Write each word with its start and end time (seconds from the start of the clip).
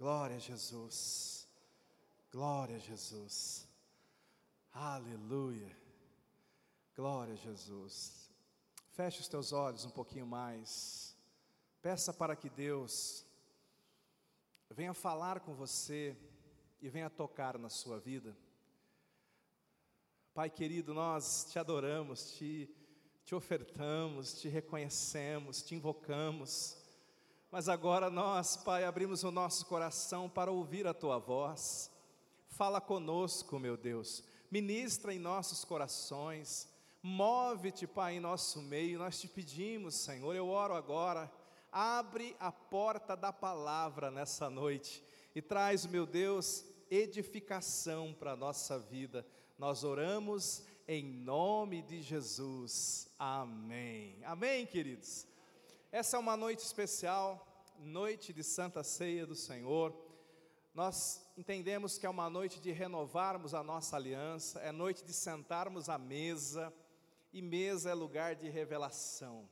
Glória 0.00 0.36
a 0.36 0.38
Jesus. 0.38 1.46
Glória 2.32 2.76
a 2.76 2.78
Jesus. 2.78 3.68
Aleluia. 4.72 5.76
Glória 6.96 7.34
a 7.34 7.36
Jesus. 7.36 8.30
Feche 8.92 9.20
os 9.20 9.28
teus 9.28 9.52
olhos 9.52 9.84
um 9.84 9.90
pouquinho 9.90 10.26
mais. 10.26 11.14
Peça 11.82 12.14
para 12.14 12.34
que 12.34 12.48
Deus 12.48 13.26
venha 14.70 14.94
falar 14.94 15.40
com 15.40 15.52
você 15.52 16.16
e 16.80 16.88
venha 16.88 17.10
tocar 17.10 17.58
na 17.58 17.68
sua 17.68 18.00
vida. 18.00 18.34
Pai 20.32 20.48
querido, 20.48 20.94
nós 20.94 21.46
te 21.50 21.58
adoramos, 21.58 22.38
te, 22.38 22.74
te 23.22 23.34
ofertamos, 23.34 24.32
te 24.40 24.48
reconhecemos, 24.48 25.62
te 25.62 25.74
invocamos. 25.74 26.79
Mas 27.50 27.68
agora 27.68 28.08
nós, 28.08 28.56
Pai, 28.56 28.84
abrimos 28.84 29.24
o 29.24 29.30
nosso 29.32 29.66
coração 29.66 30.28
para 30.28 30.52
ouvir 30.52 30.86
a 30.86 30.94
tua 30.94 31.18
voz. 31.18 31.90
Fala 32.46 32.80
conosco, 32.80 33.58
meu 33.58 33.76
Deus. 33.76 34.22
Ministra 34.48 35.12
em 35.12 35.18
nossos 35.18 35.64
corações. 35.64 36.68
Move-te, 37.02 37.88
Pai, 37.88 38.14
em 38.14 38.20
nosso 38.20 38.62
meio. 38.62 39.00
Nós 39.00 39.20
te 39.20 39.26
pedimos, 39.26 39.96
Senhor. 39.96 40.32
Eu 40.36 40.48
oro 40.48 40.74
agora. 40.74 41.28
Abre 41.72 42.36
a 42.38 42.52
porta 42.52 43.16
da 43.16 43.32
palavra 43.32 44.12
nessa 44.12 44.48
noite 44.48 45.02
e 45.34 45.42
traz, 45.42 45.84
meu 45.86 46.06
Deus, 46.06 46.64
edificação 46.88 48.14
para 48.14 48.32
a 48.32 48.36
nossa 48.36 48.78
vida. 48.78 49.26
Nós 49.58 49.82
oramos 49.82 50.64
em 50.86 51.04
nome 51.04 51.82
de 51.82 52.00
Jesus. 52.00 53.08
Amém. 53.18 54.18
Amém, 54.24 54.66
queridos. 54.66 55.26
Essa 55.92 56.16
é 56.16 56.20
uma 56.20 56.36
noite 56.36 56.60
especial, 56.60 57.49
noite 57.80 58.30
de 58.32 58.44
Santa 58.44 58.84
Ceia 58.84 59.26
do 59.26 59.34
Senhor. 59.34 59.94
Nós 60.74 61.26
entendemos 61.36 61.96
que 61.96 62.04
é 62.04 62.10
uma 62.10 62.28
noite 62.28 62.60
de 62.60 62.70
renovarmos 62.70 63.54
a 63.54 63.62
nossa 63.62 63.96
aliança, 63.96 64.60
é 64.60 64.70
noite 64.70 65.02
de 65.02 65.14
sentarmos 65.14 65.88
à 65.88 65.96
mesa, 65.96 66.72
e 67.32 67.40
mesa 67.40 67.90
é 67.90 67.94
lugar 67.94 68.34
de 68.36 68.48
revelação. 68.50 69.48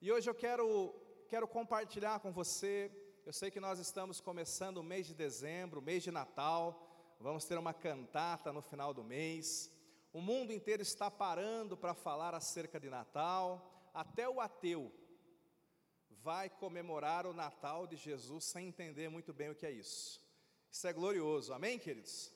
E 0.00 0.10
hoje 0.10 0.28
eu 0.28 0.34
quero, 0.34 0.92
quero 1.28 1.46
compartilhar 1.46 2.18
com 2.18 2.32
você, 2.32 2.90
eu 3.24 3.32
sei 3.32 3.50
que 3.50 3.60
nós 3.60 3.78
estamos 3.78 4.20
começando 4.20 4.78
o 4.78 4.82
mês 4.82 5.06
de 5.06 5.14
dezembro, 5.14 5.80
mês 5.80 6.02
de 6.02 6.10
Natal, 6.10 7.16
vamos 7.20 7.44
ter 7.44 7.56
uma 7.56 7.72
cantata 7.72 8.52
no 8.52 8.62
final 8.62 8.92
do 8.92 9.04
mês, 9.04 9.70
o 10.12 10.20
mundo 10.20 10.52
inteiro 10.52 10.82
está 10.82 11.08
parando 11.08 11.76
para 11.76 11.94
falar 11.94 12.34
acerca 12.34 12.80
de 12.80 12.90
Natal, 12.90 13.90
até 13.94 14.28
o 14.28 14.40
ateu, 14.40 14.92
vai 16.22 16.50
comemorar 16.50 17.26
o 17.26 17.32
Natal 17.32 17.86
de 17.86 17.96
Jesus 17.96 18.44
sem 18.44 18.68
entender 18.68 19.08
muito 19.08 19.32
bem 19.32 19.50
o 19.50 19.54
que 19.54 19.66
é 19.66 19.70
isso. 19.70 20.20
Isso 20.70 20.86
é 20.86 20.92
glorioso, 20.92 21.52
amém, 21.52 21.78
queridos? 21.78 22.32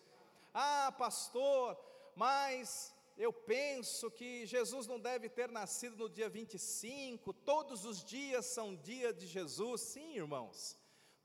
Ah, 0.53 0.93
pastor, 0.97 1.79
mas 2.17 2.95
eu 3.17 3.33
penso 3.33 4.11
que 4.11 4.47
Jesus 4.47 4.87
não 4.87 4.99
deve 4.99 5.29
ter 5.29 5.49
nascido 5.51 5.97
no 5.97 6.09
dia 6.09 6.29
25, 6.29 7.33
todos 7.33 7.85
os 7.85 8.03
dias 8.03 8.47
são 8.47 8.75
dia 8.75 9.13
de 9.13 9.27
Jesus. 9.27 9.81
Sim, 9.83 10.17
irmãos, 10.17 10.77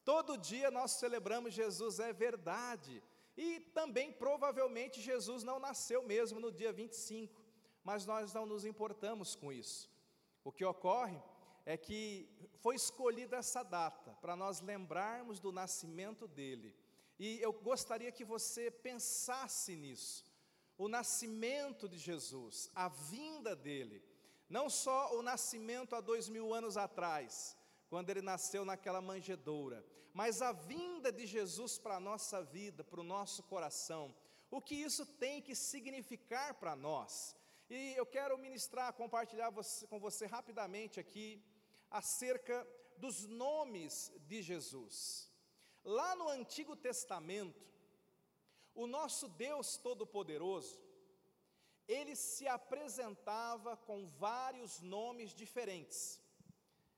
todo 0.04 0.38
dia 0.38 0.70
nós 0.70 0.92
celebramos 0.92 1.54
Jesus, 1.54 2.00
é 2.00 2.12
verdade. 2.12 3.02
E 3.38 3.60
também 3.74 4.12
provavelmente 4.12 5.02
Jesus 5.02 5.44
não 5.44 5.60
nasceu 5.60 6.04
mesmo 6.04 6.40
no 6.40 6.52
dia 6.52 6.74
25, 6.74 7.42
mas 7.84 8.06
nós 8.06 8.34
não 8.34 8.46
nos 8.46 8.66
importamos 8.66 9.34
com 9.34 9.52
isso. 9.52 9.90
O 10.44 10.52
que 10.52 10.66
ocorre 10.66 11.20
é 11.72 11.78
que 11.78 12.28
foi 12.64 12.74
escolhida 12.76 13.38
essa 13.38 13.62
data 13.62 14.18
para 14.22 14.36
nós 14.36 14.60
lembrarmos 14.60 15.40
do 15.40 15.52
nascimento 15.52 16.28
dele. 16.28 16.76
E 17.20 17.40
eu 17.40 17.54
gostaria 17.54 18.12
que 18.12 18.26
você 18.26 18.72
pensasse 18.72 19.76
nisso. 19.76 20.26
O 20.80 20.88
nascimento 20.88 21.88
de 21.88 22.00
Jesus, 22.00 22.72
a 22.74 22.88
vinda 22.88 23.56
dele, 23.56 24.04
não 24.50 24.68
só 24.68 25.16
o 25.16 25.22
nascimento 25.22 25.96
há 25.96 26.02
dois 26.02 26.28
mil 26.28 26.56
anos 26.56 26.76
atrás, 26.76 27.56
quando 27.88 28.10
ele 28.10 28.24
nasceu 28.24 28.66
naquela 28.66 29.00
manjedoura, 29.00 29.86
mas 30.12 30.42
a 30.42 30.52
vinda 30.52 31.12
de 31.12 31.28
Jesus 31.28 31.78
para 31.78 31.98
a 31.98 32.00
nossa 32.00 32.42
vida, 32.42 32.84
para 32.84 33.00
o 33.00 33.04
nosso 33.16 33.44
coração, 33.44 34.16
o 34.50 34.60
que 34.60 34.74
isso 34.74 35.06
tem 35.06 35.40
que 35.40 35.54
significar 35.54 36.56
para 36.56 36.76
nós. 36.76 37.36
E 37.70 37.94
eu 37.96 38.08
quero 38.08 38.40
ministrar, 38.40 38.92
compartilhar 38.94 39.52
você, 39.52 39.86
com 39.86 40.00
você 40.00 40.26
rapidamente 40.26 41.00
aqui 41.00 41.40
acerca 41.90 42.68
dos 42.98 43.26
nomes 43.26 44.12
de 44.28 44.42
Jesus. 44.42 45.30
Lá 45.84 46.16
no 46.16 46.28
Antigo 46.30 46.76
Testamento, 46.76 47.66
o 48.76 48.86
nosso 48.86 49.28
Deus 49.28 49.78
Todo-Poderoso, 49.78 50.82
ele 51.88 52.16
se 52.16 52.48
apresentava 52.48 53.76
com 53.76 54.08
vários 54.08 54.80
nomes 54.82 55.34
diferentes. 55.34 56.22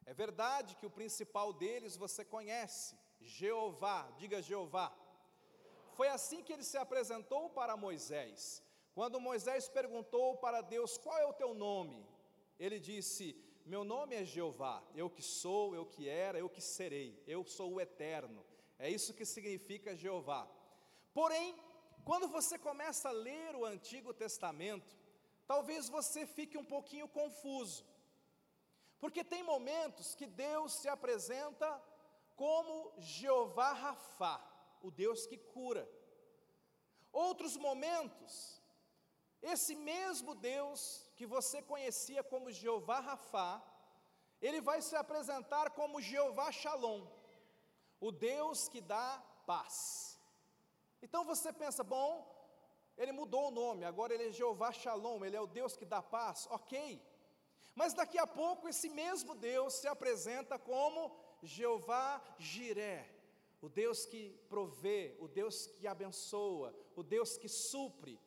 É 0.06 0.14
verdade 0.14 0.76
que 0.76 0.86
o 0.86 0.90
principal 1.00 1.54
deles 1.54 1.96
você 1.96 2.26
conhece, 2.26 2.98
Jeová, 3.22 4.12
diga 4.18 4.42
Jeová. 4.42 4.94
Foi 5.94 6.08
assim 6.08 6.44
que 6.44 6.52
ele 6.52 6.64
se 6.64 6.78
apresentou 6.78 7.50
para 7.50 7.78
Moisés. 7.78 8.64
Quando 8.94 9.22
Moisés 9.22 9.70
perguntou 9.70 10.38
para 10.38 10.62
Deus: 10.62 10.98
Qual 10.98 11.18
é 11.18 11.26
o 11.26 11.34
teu 11.34 11.54
nome? 11.54 12.06
Ele 12.60 12.80
disse: 12.80 13.36
meu 13.66 13.84
nome 13.84 14.16
é 14.16 14.24
Jeová, 14.24 14.84
eu 14.96 15.10
que 15.10 15.22
sou, 15.22 15.76
eu 15.76 15.86
que 15.86 16.08
era, 16.08 16.38
eu 16.40 16.50
que 16.50 16.62
serei, 16.62 17.22
eu 17.28 17.44
sou 17.46 17.74
o 17.74 17.82
eterno. 17.82 18.46
É 18.78 18.90
isso 18.90 19.14
que 19.14 19.26
significa 19.26 19.96
Jeová. 19.96 20.50
Porém, 21.14 21.56
quando 22.04 22.28
você 22.28 22.58
começa 22.58 23.10
a 23.10 23.12
ler 23.12 23.56
o 23.56 23.66
Antigo 23.66 24.14
Testamento, 24.14 24.96
talvez 25.46 25.90
você 25.90 26.26
fique 26.26 26.58
um 26.58 26.66
pouquinho 26.66 27.08
confuso, 27.08 27.86
porque 29.00 29.24
tem 29.24 29.44
momentos 29.44 30.16
que 30.16 30.28
Deus 30.28 30.74
se 30.74 30.88
apresenta 30.88 31.82
como 32.36 32.94
Jeová 33.00 33.74
Rafá, 33.74 34.40
o 34.82 34.90
Deus 34.90 35.26
que 35.26 35.38
cura. 35.38 35.88
Outros 37.12 37.58
momentos, 37.58 38.61
esse 39.42 39.76
mesmo 39.76 40.36
Deus 40.36 41.06
que 41.16 41.26
você 41.26 41.62
conhecia 41.62 42.24
como 42.24 42.52
Jeová 42.52 43.00
Rafá, 43.00 43.62
ele 44.42 44.62
vai 44.62 44.82
se 44.82 44.96
apresentar 44.96 45.72
como 45.72 46.02
Jeová 46.02 46.52
Shalom, 46.52 47.06
o 48.00 48.12
Deus 48.12 48.68
que 48.68 48.82
dá 48.82 49.24
paz. 49.46 50.20
Então 51.02 51.26
você 51.26 51.52
pensa, 51.52 51.84
bom, 51.84 52.12
ele 52.98 53.12
mudou 53.12 53.48
o 53.48 53.52
nome, 53.52 53.84
agora 53.86 54.14
ele 54.14 54.30
é 54.30 54.32
Jeová 54.32 54.72
Shalom, 54.72 55.24
ele 55.24 55.36
é 55.36 55.42
o 55.42 55.48
Deus 55.48 55.76
que 55.76 55.86
dá 55.86 56.02
paz, 56.02 56.48
ok. 56.52 57.02
Mas 57.74 57.94
daqui 57.94 58.18
a 58.18 58.28
pouco 58.28 58.68
esse 58.68 58.90
mesmo 58.90 59.34
Deus 59.34 59.74
se 59.76 59.88
apresenta 59.88 60.60
como 60.60 61.16
Jeová 61.42 62.22
Jiré, 62.38 63.10
o 63.62 63.70
Deus 63.70 64.06
que 64.06 64.30
provê, 64.50 65.16
o 65.20 65.28
Deus 65.28 65.68
que 65.68 65.88
abençoa, 65.88 66.76
o 66.96 67.04
Deus 67.04 67.38
que 67.38 67.48
supre. 67.48 68.20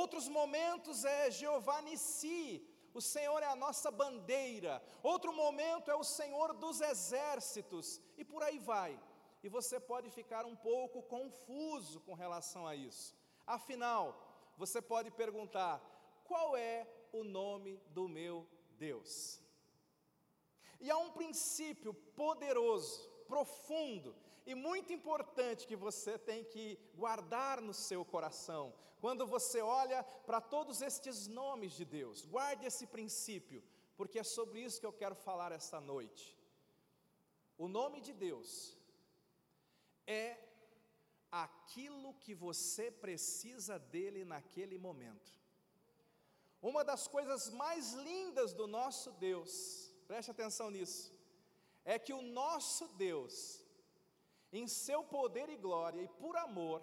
Outros 0.00 0.26
momentos 0.26 1.04
é 1.04 1.30
Jeová 1.30 1.82
Nissi, 1.82 2.66
o 2.94 3.00
Senhor 3.00 3.42
é 3.42 3.46
a 3.46 3.60
nossa 3.64 3.90
bandeira. 3.90 4.82
Outro 5.02 5.34
momento 5.34 5.90
é 5.90 5.94
o 5.94 6.02
Senhor 6.02 6.54
dos 6.54 6.80
exércitos, 6.80 8.00
e 8.16 8.24
por 8.24 8.42
aí 8.42 8.58
vai. 8.58 8.98
E 9.42 9.50
você 9.50 9.78
pode 9.78 10.08
ficar 10.08 10.46
um 10.46 10.56
pouco 10.56 11.02
confuso 11.02 12.00
com 12.00 12.14
relação 12.14 12.66
a 12.66 12.74
isso. 12.74 13.14
Afinal, 13.46 14.06
você 14.56 14.80
pode 14.80 15.10
perguntar: 15.10 15.74
qual 16.24 16.56
é 16.56 16.86
o 17.12 17.22
nome 17.22 17.76
do 17.88 18.08
meu 18.08 18.48
Deus? 18.78 19.42
E 20.80 20.90
há 20.90 20.96
um 20.96 21.10
princípio 21.10 21.92
poderoso, 21.92 23.10
profundo, 23.28 24.16
e 24.44 24.54
muito 24.54 24.92
importante 24.92 25.66
que 25.66 25.76
você 25.76 26.18
tem 26.18 26.44
que 26.44 26.78
guardar 26.94 27.60
no 27.60 27.72
seu 27.72 28.04
coração, 28.04 28.74
quando 29.00 29.26
você 29.26 29.60
olha 29.60 30.02
para 30.26 30.40
todos 30.40 30.80
estes 30.80 31.26
nomes 31.26 31.72
de 31.72 31.84
Deus, 31.84 32.24
guarde 32.24 32.66
esse 32.66 32.86
princípio, 32.86 33.62
porque 33.96 34.18
é 34.18 34.22
sobre 34.24 34.60
isso 34.60 34.80
que 34.80 34.86
eu 34.86 34.92
quero 34.92 35.14
falar 35.14 35.52
esta 35.52 35.80
noite. 35.80 36.38
O 37.58 37.68
nome 37.68 38.00
de 38.00 38.12
Deus 38.12 38.76
é 40.06 40.36
aquilo 41.30 42.14
que 42.14 42.34
você 42.34 42.90
precisa 42.90 43.78
dele 43.78 44.24
naquele 44.24 44.76
momento. 44.76 45.32
Uma 46.60 46.84
das 46.84 47.08
coisas 47.08 47.50
mais 47.50 47.92
lindas 47.92 48.52
do 48.52 48.66
nosso 48.66 49.10
Deus, 49.12 49.92
preste 50.06 50.30
atenção 50.30 50.70
nisso, 50.70 51.12
é 51.84 51.98
que 51.98 52.12
o 52.12 52.22
nosso 52.22 52.86
Deus, 52.94 53.61
em 54.52 54.66
seu 54.66 55.02
poder 55.02 55.48
e 55.48 55.56
glória 55.56 56.00
e 56.02 56.08
por 56.08 56.36
amor, 56.36 56.82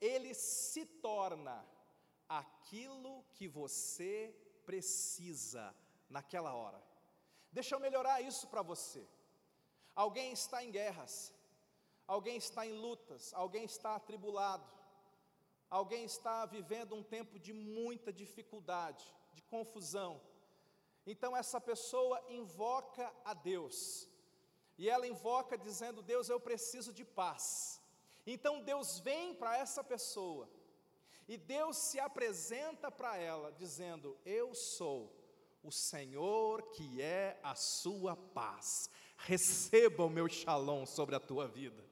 ele 0.00 0.34
se 0.34 0.84
torna 0.84 1.64
aquilo 2.28 3.24
que 3.34 3.46
você 3.46 4.34
precisa 4.66 5.74
naquela 6.08 6.54
hora. 6.54 6.82
Deixa 7.52 7.74
eu 7.74 7.80
melhorar 7.80 8.20
isso 8.20 8.48
para 8.48 8.62
você. 8.62 9.06
Alguém 9.94 10.32
está 10.32 10.64
em 10.64 10.70
guerras, 10.70 11.32
alguém 12.06 12.36
está 12.36 12.66
em 12.66 12.72
lutas, 12.72 13.32
alguém 13.34 13.64
está 13.64 13.94
atribulado, 13.94 14.66
alguém 15.68 16.04
está 16.04 16.46
vivendo 16.46 16.94
um 16.94 17.02
tempo 17.02 17.38
de 17.38 17.52
muita 17.52 18.12
dificuldade, 18.12 19.04
de 19.34 19.42
confusão. 19.42 20.20
Então 21.06 21.36
essa 21.36 21.60
pessoa 21.60 22.24
invoca 22.28 23.12
a 23.24 23.34
Deus, 23.34 24.08
e 24.78 24.88
ela 24.88 25.06
invoca 25.06 25.56
dizendo: 25.56 26.02
Deus, 26.02 26.28
eu 26.28 26.40
preciso 26.40 26.92
de 26.92 27.04
paz. 27.04 27.80
Então 28.26 28.62
Deus 28.62 28.98
vem 29.00 29.34
para 29.34 29.56
essa 29.56 29.82
pessoa, 29.82 30.48
e 31.28 31.36
Deus 31.36 31.76
se 31.76 31.98
apresenta 31.98 32.90
para 32.90 33.16
ela, 33.16 33.52
dizendo: 33.52 34.18
Eu 34.24 34.54
sou 34.54 35.12
o 35.62 35.70
Senhor 35.70 36.62
que 36.70 37.00
é 37.00 37.38
a 37.42 37.54
sua 37.54 38.16
paz. 38.16 38.90
Receba 39.16 40.04
o 40.04 40.10
meu 40.10 40.28
shalom 40.28 40.84
sobre 40.84 41.14
a 41.14 41.20
tua 41.20 41.46
vida. 41.46 41.84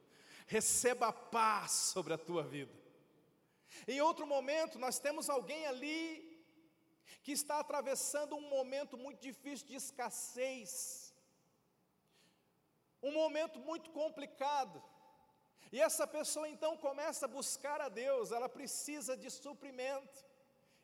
Receba 0.45 1.07
a 1.07 1.13
paz 1.13 1.71
sobre 1.71 2.13
a 2.13 2.17
tua 2.17 2.43
vida. 2.43 2.73
Em 3.87 4.01
outro 4.01 4.27
momento, 4.27 4.77
nós 4.77 4.99
temos 4.99 5.29
alguém 5.29 5.65
ali 5.65 6.29
que 7.23 7.31
está 7.31 7.59
atravessando 7.59 8.35
um 8.35 8.49
momento 8.49 8.97
muito 8.97 9.21
difícil 9.21 9.67
de 9.67 9.75
escassez, 9.75 11.10
um 13.01 13.11
momento 13.11 13.59
muito 13.59 13.89
complicado. 13.91 14.81
E 15.71 15.79
essa 15.79 16.05
pessoa 16.05 16.49
então 16.49 16.75
começa 16.77 17.25
a 17.25 17.29
buscar 17.29 17.79
a 17.81 17.89
Deus, 17.89 18.31
ela 18.31 18.49
precisa 18.49 19.15
de 19.15 19.29
suprimento. 19.29 20.25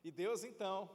E 0.04 0.12
Deus 0.12 0.44
então 0.44 0.90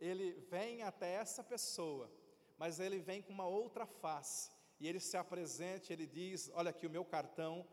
ele 0.00 0.32
vem 0.50 0.82
até 0.82 1.14
essa 1.14 1.42
pessoa, 1.42 2.10
mas 2.58 2.78
ele 2.78 2.98
vem 2.98 3.22
com 3.22 3.32
uma 3.32 3.46
outra 3.46 3.86
face, 3.86 4.50
e 4.78 4.86
ele 4.86 5.00
se 5.00 5.16
apresenta, 5.16 5.92
ele 5.92 6.06
diz: 6.06 6.50
Olha 6.54 6.70
aqui 6.70 6.86
o 6.86 6.90
meu 6.90 7.04
cartão, 7.04 7.66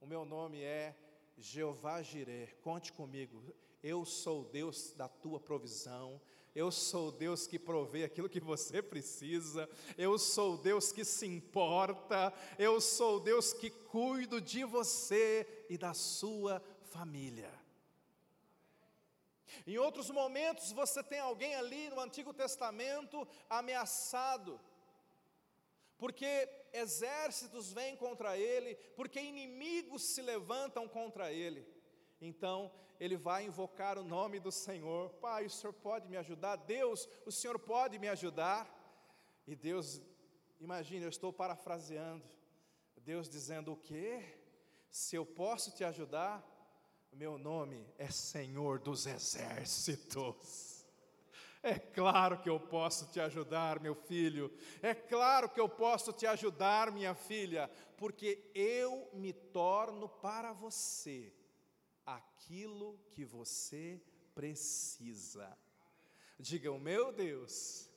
o 0.00 0.06
meu 0.06 0.24
nome 0.24 0.62
é 0.62 0.94
Jeová 1.38 2.02
Jireh, 2.02 2.54
conte 2.62 2.92
comigo, 2.92 3.42
eu 3.82 4.04
sou 4.04 4.44
Deus 4.44 4.92
da 4.92 5.08
tua 5.08 5.40
provisão, 5.40 6.20
eu 6.54 6.70
sou 6.70 7.12
Deus 7.12 7.46
que 7.46 7.58
provê 7.58 8.04
aquilo 8.04 8.28
que 8.28 8.40
você 8.40 8.82
precisa, 8.82 9.68
eu 9.96 10.18
sou 10.18 10.56
Deus 10.56 10.92
que 10.92 11.04
se 11.04 11.26
importa, 11.26 12.32
eu 12.58 12.80
sou 12.80 13.20
Deus 13.20 13.52
que 13.52 13.70
cuido 13.70 14.40
de 14.40 14.64
você 14.64 15.66
e 15.68 15.78
da 15.78 15.94
sua 15.94 16.62
família. 16.82 17.50
Em 19.66 19.78
outros 19.78 20.10
momentos, 20.10 20.72
você 20.72 21.02
tem 21.02 21.20
alguém 21.20 21.54
ali 21.54 21.90
no 21.90 22.00
Antigo 22.00 22.32
Testamento 22.32 23.26
ameaçado, 23.48 24.60
porque 25.98 26.48
exércitos 26.72 27.72
vêm 27.72 27.96
contra 27.96 28.36
ele, 28.36 28.74
porque 28.96 29.20
inimigos 29.20 30.02
se 30.02 30.22
levantam 30.22 30.88
contra 30.88 31.32
ele. 31.32 31.66
Então, 32.20 32.70
ele 32.98 33.16
vai 33.16 33.46
invocar 33.46 33.96
o 33.98 34.04
nome 34.04 34.38
do 34.38 34.52
Senhor. 34.52 35.08
Pai, 35.14 35.46
o 35.46 35.50
Senhor 35.50 35.72
pode 35.72 36.06
me 36.08 36.18
ajudar? 36.18 36.56
Deus, 36.56 37.08
o 37.24 37.32
Senhor 37.32 37.58
pode 37.58 37.98
me 37.98 38.08
ajudar? 38.08 38.68
E 39.46 39.56
Deus, 39.56 40.02
imagine, 40.60 41.04
eu 41.04 41.08
estou 41.08 41.32
parafraseando. 41.32 42.24
Deus 43.00 43.28
dizendo 43.28 43.72
o 43.72 43.76
quê? 43.76 44.22
Se 44.90 45.16
eu 45.16 45.24
posso 45.24 45.70
te 45.70 45.82
ajudar, 45.82 46.46
meu 47.10 47.38
nome 47.38 47.88
é 47.96 48.10
Senhor 48.10 48.78
dos 48.78 49.06
Exércitos. 49.06 50.84
É 51.62 51.78
claro 51.78 52.38
que 52.40 52.48
eu 52.48 52.60
posso 52.60 53.10
te 53.10 53.20
ajudar, 53.20 53.80
meu 53.80 53.94
filho. 53.94 54.52
É 54.82 54.94
claro 54.94 55.48
que 55.48 55.60
eu 55.60 55.68
posso 55.68 56.12
te 56.12 56.26
ajudar, 56.26 56.90
minha 56.90 57.14
filha, 57.14 57.70
porque 57.96 58.50
eu 58.54 59.10
me 59.12 59.32
torno 59.32 60.08
para 60.08 60.52
você 60.52 61.32
aquilo 62.16 62.98
que 63.10 63.24
você 63.24 64.00
precisa. 64.34 65.56
Diga, 66.38 66.70
o 66.72 66.78
meu 66.78 67.12
Deus 67.12 67.88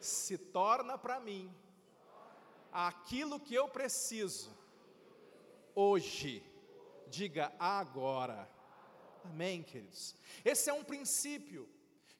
se 0.00 0.36
torna 0.36 0.96
para 0.96 1.20
mim 1.20 1.52
aquilo 2.72 3.40
que 3.40 3.54
eu 3.54 3.68
preciso 3.68 4.50
hoje 5.74 6.44
Diga 7.12 7.52
agora. 7.58 8.50
Amém, 9.22 9.62
queridos? 9.62 10.16
Esse 10.42 10.70
é 10.70 10.72
um 10.72 10.82
princípio 10.82 11.68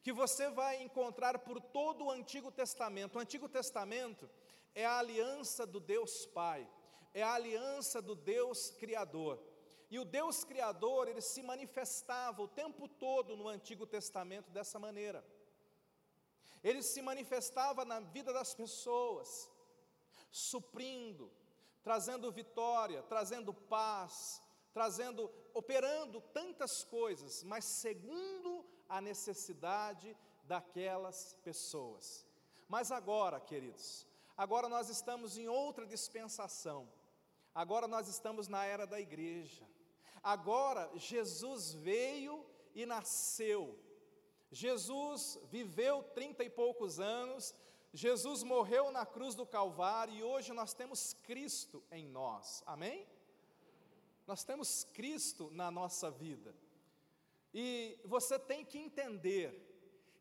que 0.02 0.12
você 0.12 0.50
vai 0.50 0.82
encontrar 0.82 1.38
por 1.38 1.58
todo 1.62 2.05
o 2.05 2.11
Antigo 2.11 2.52
Testamento. 2.52 3.17
O 3.17 3.19
Antigo 3.19 3.49
Testamento 3.49 4.29
é 4.75 4.84
a 4.84 4.99
aliança 4.99 5.67
do 5.67 5.81
Deus 5.81 6.26
Pai, 6.26 6.69
é 7.14 7.23
a 7.23 7.32
aliança 7.32 8.02
do 8.02 8.14
Deus 8.14 8.70
Criador. 8.73 9.43
E 9.94 9.98
o 9.98 10.06
Deus 10.06 10.42
Criador, 10.42 11.06
ele 11.06 11.20
se 11.20 11.42
manifestava 11.42 12.40
o 12.40 12.48
tempo 12.48 12.88
todo 12.88 13.36
no 13.36 13.46
Antigo 13.46 13.86
Testamento 13.86 14.50
dessa 14.50 14.78
maneira. 14.78 15.22
Ele 16.64 16.82
se 16.82 17.02
manifestava 17.02 17.84
na 17.84 18.00
vida 18.00 18.32
das 18.32 18.54
pessoas, 18.54 19.50
suprindo, 20.30 21.30
trazendo 21.82 22.32
vitória, 22.32 23.02
trazendo 23.02 23.52
paz, 23.52 24.40
trazendo, 24.72 25.30
operando 25.52 26.22
tantas 26.22 26.84
coisas, 26.84 27.44
mas 27.44 27.66
segundo 27.66 28.64
a 28.88 28.98
necessidade 28.98 30.16
daquelas 30.44 31.36
pessoas. 31.44 32.26
Mas 32.66 32.90
agora, 32.90 33.38
queridos, 33.38 34.06
agora 34.38 34.70
nós 34.70 34.88
estamos 34.88 35.36
em 35.36 35.48
outra 35.48 35.84
dispensação. 35.84 36.90
Agora 37.54 37.86
nós 37.86 38.08
estamos 38.08 38.48
na 38.48 38.64
era 38.64 38.86
da 38.86 38.98
igreja. 38.98 39.70
Agora 40.22 40.90
Jesus 40.96 41.72
veio 41.74 42.46
e 42.74 42.86
nasceu. 42.86 43.78
Jesus 44.50 45.38
viveu 45.50 46.02
trinta 46.14 46.44
e 46.44 46.50
poucos 46.50 47.00
anos, 47.00 47.54
Jesus 47.92 48.42
morreu 48.42 48.90
na 48.90 49.04
cruz 49.04 49.34
do 49.34 49.46
Calvário 49.46 50.14
e 50.14 50.22
hoje 50.22 50.52
nós 50.52 50.72
temos 50.72 51.14
Cristo 51.22 51.82
em 51.90 52.06
nós. 52.06 52.62
Amém? 52.66 53.06
Nós 54.26 54.44
temos 54.44 54.84
Cristo 54.84 55.50
na 55.52 55.70
nossa 55.70 56.10
vida. 56.10 56.54
E 57.52 57.98
você 58.04 58.38
tem 58.38 58.64
que 58.64 58.78
entender 58.78 59.69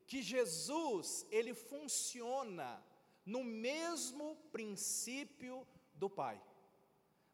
que 0.06 0.22
Jesus, 0.22 1.26
ele 1.32 1.54
funciona 1.54 2.84
no 3.26 3.44
mesmo 3.44 4.36
princípio 4.52 5.66
do 5.94 6.10
Pai. 6.10 6.42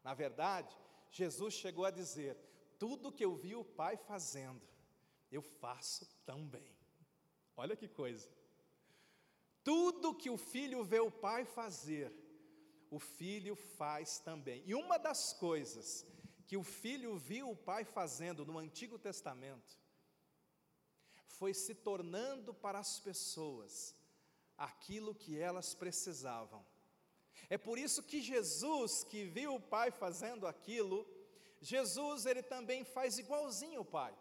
Na 0.04 0.14
verdade, 0.14 0.76
Jesus 1.10 1.54
chegou 1.54 1.84
a 1.84 1.90
dizer: 1.90 2.36
tudo 2.78 3.12
que 3.12 3.24
eu 3.24 3.34
vi 3.34 3.54
o 3.54 3.64
Pai 3.64 3.96
fazendo, 3.96 4.66
eu 5.30 5.42
faço 5.42 6.08
também. 6.24 6.76
Olha 7.56 7.76
que 7.76 7.88
coisa. 7.88 8.30
Tudo 9.64 10.14
que 10.14 10.30
o 10.30 10.38
filho 10.38 10.82
vê 10.82 11.00
o 11.00 11.10
pai 11.10 11.44
fazer, 11.44 12.10
o 12.90 12.98
filho 12.98 13.54
faz 13.54 14.18
também. 14.18 14.62
E 14.64 14.74
uma 14.74 14.96
das 14.96 15.32
coisas 15.32 16.06
que 16.46 16.56
o 16.56 16.62
filho 16.62 17.18
viu 17.18 17.50
o 17.50 17.56
pai 17.56 17.84
fazendo 17.84 18.46
no 18.46 18.56
Antigo 18.56 18.98
Testamento, 18.98 19.78
foi 21.26 21.52
se 21.52 21.74
tornando 21.74 22.54
para 22.54 22.78
as 22.78 22.98
pessoas 22.98 23.94
aquilo 24.56 25.14
que 25.14 25.38
elas 25.38 25.74
precisavam. 25.74 26.64
É 27.50 27.58
por 27.58 27.78
isso 27.78 28.02
que 28.02 28.22
Jesus, 28.22 29.04
que 29.04 29.24
viu 29.24 29.54
o 29.56 29.60
pai 29.60 29.90
fazendo 29.90 30.46
aquilo, 30.46 31.06
Jesus 31.60 32.26
ele 32.26 32.42
também 32.42 32.84
faz 32.84 33.18
igualzinho 33.18 33.80
o 33.80 33.84
pai. 33.84 34.16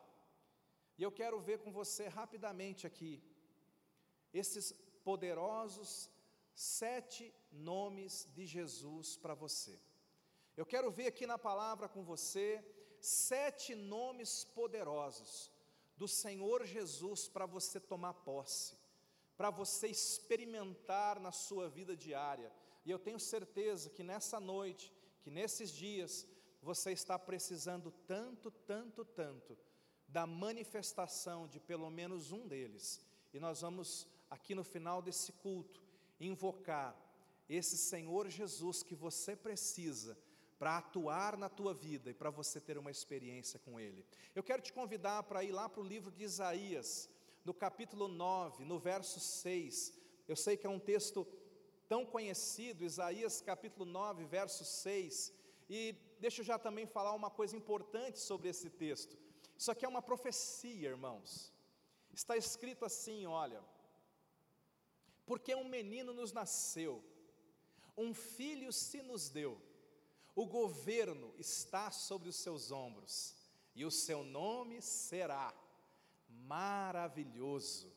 E 0.98 1.03
eu 1.03 1.12
quero 1.12 1.39
ver 1.39 1.60
com 1.60 1.72
você 1.72 2.08
rapidamente 2.08 2.88
aqui 2.88 3.22
esses 4.34 4.72
poderosos 5.03 6.10
sete 6.53 7.34
nomes 7.51 8.27
de 8.34 8.46
Jesus 8.46 9.15
para 9.15 9.36
você. 9.36 9.79
Eu 10.56 10.65
quero 10.65 10.89
ver 10.89 11.08
aqui 11.08 11.27
na 11.27 11.38
palavra 11.38 11.88
com 11.88 12.03
você 12.03 12.65
sete 13.00 13.75
nomes 13.75 14.44
poderosos 14.44 15.51
do 15.96 16.08
Senhor 16.08 16.65
Jesus 16.65 17.27
para 17.27 17.46
você 17.46 17.79
tomar 17.79 18.13
posse, 18.13 18.75
para 19.36 19.51
você 19.51 19.88
experimentar 19.88 21.20
na 21.20 21.32
sua 21.32 21.70
vida 21.70 21.96
diária. 21.96 22.51
E 22.84 22.89
eu 22.89 22.98
tenho 22.98 23.20
certeza 23.20 23.89
que 23.91 24.01
nessa 24.01 24.39
noite, 24.39 24.91
que 25.22 25.29
nesses 25.29 25.72
dias, 25.72 26.25
você 26.68 26.92
está 26.92 27.18
precisando 27.18 27.94
tanto, 28.06 28.52
tanto, 28.52 29.06
tanto 29.06 29.58
da 30.06 30.28
manifestação 30.28 31.48
de 31.48 31.62
pelo 31.62 31.90
menos 31.90 32.34
um 32.34 32.46
deles. 32.46 33.00
E 33.34 33.40
nós 33.40 33.62
vamos, 33.62 34.06
aqui 34.30 34.54
no 34.54 34.66
final 34.66 35.02
desse 35.02 35.32
culto, 35.32 35.82
invocar 36.20 36.94
esse 37.48 37.78
Senhor 37.78 38.28
Jesus 38.30 38.84
que 38.84 38.96
você 38.96 39.34
precisa 39.34 40.18
para 40.60 40.78
atuar 40.78 41.38
na 41.38 41.48
tua 41.48 41.74
vida 41.74 42.10
e 42.10 42.14
para 42.14 42.30
você 42.30 42.60
ter 42.60 42.78
uma 42.78 42.92
experiência 42.92 43.58
com 43.60 43.80
Ele. 43.80 44.06
Eu 44.36 44.44
quero 44.44 44.62
te 44.62 44.74
convidar 44.74 45.24
para 45.24 45.46
ir 45.46 45.54
lá 45.54 45.70
para 45.70 45.80
o 45.80 45.88
livro 45.88 46.12
de 46.12 46.26
Isaías, 46.26 47.10
no 47.46 47.54
capítulo 47.54 48.10
9, 48.10 48.66
no 48.66 48.78
verso 48.78 49.22
6. 49.22 49.94
Eu 50.28 50.36
sei 50.36 50.58
que 50.58 50.68
é 50.68 50.70
um 50.70 50.80
texto 50.80 51.26
tão 51.88 52.06
conhecido, 52.06 52.84
Isaías 52.84 53.40
capítulo 53.40 53.86
9, 53.86 54.26
verso 54.26 54.66
6. 54.66 55.34
E 55.70 55.96
deixa 56.20 56.42
eu 56.42 56.46
já 56.46 56.58
também 56.58 56.86
falar 56.86 57.14
uma 57.14 57.30
coisa 57.30 57.56
importante 57.56 58.20
sobre 58.20 58.50
esse 58.50 58.70
texto. 58.70 59.18
Isso 59.58 59.72
aqui 59.72 59.86
é 59.86 59.90
uma 59.90 60.02
profecia, 60.02 60.90
irmãos. 60.90 61.54
Está 62.14 62.36
escrito 62.38 62.86
assim: 62.86 63.26
olha, 63.26 63.64
porque 65.26 65.54
um 65.56 65.68
menino 65.68 66.14
nos 66.14 66.32
nasceu, 66.32 67.04
um 67.98 68.14
filho 68.14 68.72
se 68.72 69.02
nos 69.02 69.30
deu, 69.30 69.62
o 70.36 70.46
governo 70.46 71.34
está 71.38 71.92
sobre 71.92 72.30
os 72.30 72.36
seus 72.36 72.72
ombros, 72.72 73.36
e 73.76 73.84
o 73.86 73.92
seu 73.92 74.24
nome 74.24 74.82
será 74.82 75.54
maravilhoso, 76.30 77.92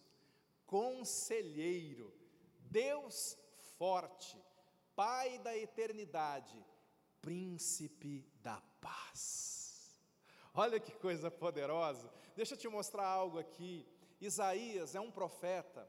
conselheiro, 0.66 2.12
Deus 2.60 3.36
forte, 3.78 4.36
Pai 4.94 5.38
da 5.38 5.56
eternidade, 5.56 6.62
príncipe 7.22 8.26
da 8.42 8.60
paz. 8.80 9.96
Olha 10.54 10.80
que 10.80 10.92
coisa 10.92 11.30
poderosa. 11.30 12.12
Deixa 12.34 12.54
eu 12.54 12.58
te 12.58 12.68
mostrar 12.68 13.06
algo 13.06 13.38
aqui. 13.38 13.86
Isaías 14.20 14.94
é 14.94 15.00
um 15.00 15.10
profeta 15.10 15.88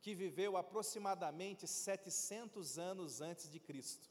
que 0.00 0.14
viveu 0.14 0.56
aproximadamente 0.56 1.66
700 1.66 2.78
anos 2.78 3.20
antes 3.20 3.50
de 3.50 3.60
Cristo. 3.60 4.10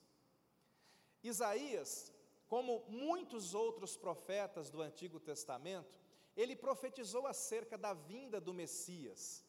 Isaías, 1.23 2.13
como 2.47 2.85
muitos 2.87 3.53
outros 3.53 3.97
profetas 3.97 4.69
do 4.69 4.81
Antigo 4.81 5.19
Testamento, 5.19 5.99
ele 6.35 6.55
profetizou 6.55 7.27
acerca 7.27 7.77
da 7.77 7.93
vinda 7.93 8.39
do 8.39 8.53
Messias. 8.53 9.43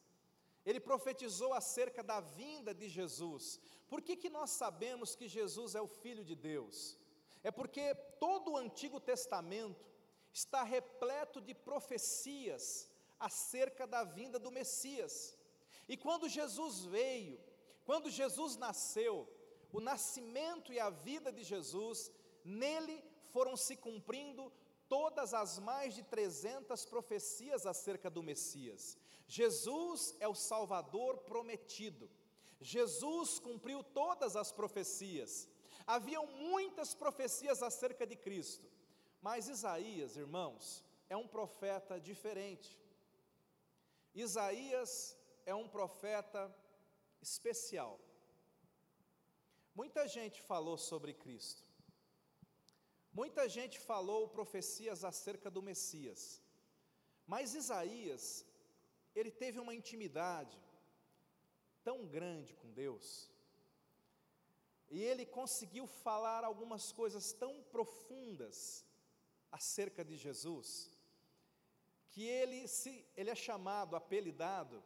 Ele 0.65 0.81
profetizou 0.81 1.53
acerca 1.53 2.03
da 2.03 2.21
vinda 2.21 2.75
de 2.75 2.89
Jesus. 2.89 3.61
Por 3.89 4.03
que, 4.03 4.17
que 4.17 4.29
nós 4.29 4.51
sabemos 4.51 5.15
que 5.15 5.29
Jesus 5.29 5.75
é 5.75 5.81
o 5.81 5.87
Filho 5.87 6.25
de 6.25 6.35
Deus? 6.35 6.99
É 7.43 7.51
porque 7.51 7.95
todo 8.19 8.53
o 8.53 8.57
Antigo 8.57 9.01
Testamento 9.01 9.89
está 10.33 10.63
repleto 10.63 11.41
de 11.41 11.55
profecias 11.55 12.91
acerca 13.19 13.87
da 13.87 14.05
vinda 14.05 14.39
do 14.39 14.51
Messias. 14.51 15.37
E 15.89 15.97
quando 15.97 16.29
Jesus 16.29 16.85
veio, 16.85 17.41
quando 17.85 18.11
Jesus 18.11 18.57
nasceu, 18.57 19.29
o 19.73 19.81
nascimento 19.81 20.73
e 20.73 20.79
a 20.79 20.91
vida 20.91 21.33
de 21.33 21.43
Jesus, 21.43 22.11
nele 22.45 23.03
foram 23.31 23.57
se 23.57 23.77
cumprindo 23.77 24.53
todas 24.89 25.33
as 25.35 25.59
mais 25.59 25.95
de 25.95 26.03
300 26.03 26.85
profecias 26.85 27.67
acerca 27.67 28.11
do 28.11 28.23
Messias. 28.23 28.99
Jesus 29.27 30.17
é 30.19 30.29
o 30.29 30.35
Salvador 30.35 31.19
prometido. 31.19 32.11
Jesus 32.61 33.39
cumpriu 33.39 33.83
todas 33.83 34.37
as 34.37 34.51
profecias. 34.53 35.49
Haviam 35.95 36.25
muitas 36.51 36.91
profecias 37.03 37.59
acerca 37.69 38.05
de 38.11 38.17
Cristo, 38.25 38.67
mas 39.27 39.49
Isaías, 39.55 40.17
irmãos, 40.25 40.85
é 41.09 41.17
um 41.23 41.27
profeta 41.37 41.95
diferente. 42.09 42.71
Isaías 44.15 44.93
é 45.45 45.55
um 45.63 45.69
profeta 45.69 46.43
especial. 47.21 47.99
Muita 49.81 50.07
gente 50.17 50.39
falou 50.51 50.77
sobre 50.91 51.13
Cristo. 51.13 51.65
Muita 53.21 53.49
gente 53.49 53.77
falou 53.91 54.29
profecias 54.29 55.03
acerca 55.13 55.51
do 55.51 55.63
Messias. 55.71 56.23
Mas 57.27 57.57
Isaías, 57.63 58.25
ele 59.19 59.33
teve 59.43 59.59
uma 59.59 59.75
intimidade 59.81 60.57
tão 61.83 61.99
grande 62.17 62.55
com 62.55 62.71
Deus. 62.85 63.29
E 64.91 65.03
ele 65.03 65.25
conseguiu 65.25 65.87
falar 65.87 66.43
algumas 66.45 66.91
coisas 66.91 67.33
tão 67.33 67.63
profundas 67.63 68.85
acerca 69.51 70.05
de 70.05 70.17
Jesus, 70.17 70.91
que 72.11 72.25
ele, 72.25 72.67
se, 72.67 73.07
ele 73.17 73.31
é 73.31 73.35
chamado, 73.35 73.95
apelidado, 73.95 74.83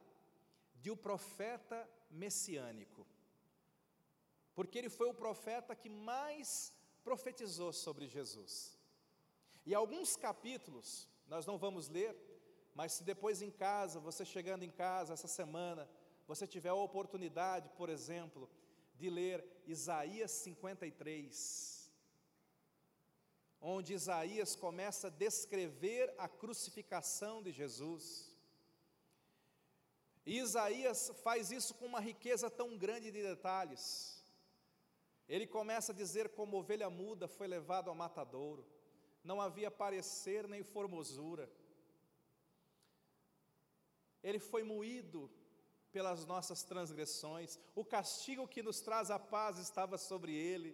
de 0.75 0.91
o 0.91 0.97
profeta 0.97 1.89
messiânico, 2.11 3.07
porque 4.55 4.79
ele 4.79 4.91
foi 4.91 5.09
o 5.09 5.15
profeta 5.15 5.75
que 5.75 5.89
mais 5.89 6.73
profetizou 7.03 7.73
sobre 7.73 8.07
Jesus. 8.07 8.79
E 9.65 9.75
alguns 9.75 10.17
capítulos, 10.17 11.09
nós 11.27 11.47
não 11.47 11.57
vamos 11.57 11.89
ler, 11.89 12.15
mas 12.75 12.93
se 12.93 13.03
depois 13.03 13.41
em 13.41 13.51
casa, 13.51 13.99
você 13.99 14.25
chegando 14.25 14.63
em 14.63 14.71
casa 14.71 15.15
essa 15.15 15.29
semana, 15.29 15.89
você 16.27 16.47
tiver 16.47 16.69
a 16.69 16.75
oportunidade, 16.75 17.71
por 17.71 17.89
exemplo, 17.89 18.51
de 18.95 19.09
ler 19.09 19.54
Isaías 19.67 20.31
53, 20.31 21.91
onde 23.61 23.95
Isaías 23.95 24.55
começa 24.55 25.09
a 25.09 25.11
descrever 25.11 26.15
a 26.19 26.29
crucificação 26.29 27.43
de 27.43 27.51
Jesus. 27.51 28.31
E 30.27 30.39
Isaías 30.39 31.11
faz 31.23 31.51
isso 31.51 31.75
com 31.75 31.87
uma 31.87 32.01
riqueza 32.01 32.51
tão 32.51 32.77
grande 32.77 33.11
de 33.11 33.23
detalhes. 33.23 34.23
Ele 35.29 35.47
começa 35.47 35.93
a 35.93 35.95
dizer 35.95 36.29
como 36.31 36.59
ovelha 36.59 36.91
muda 36.91 37.27
foi 37.27 37.47
levado 37.47 37.89
ao 37.89 37.95
matadouro, 37.95 38.67
não 39.23 39.41
havia 39.41 39.71
parecer 39.71 40.47
nem 40.47 40.63
formosura. 40.63 41.51
Ele 44.23 44.39
foi 44.39 44.63
moído 44.63 45.31
pelas 45.95 46.27
nossas 46.27 46.65
transgressões, 46.65 47.57
o 47.75 47.85
castigo 47.85 48.49
que 48.49 48.65
nos 48.69 48.81
traz 48.81 49.13
a 49.13 49.19
paz 49.35 49.59
estava 49.59 49.97
sobre 49.97 50.33
ele. 50.35 50.71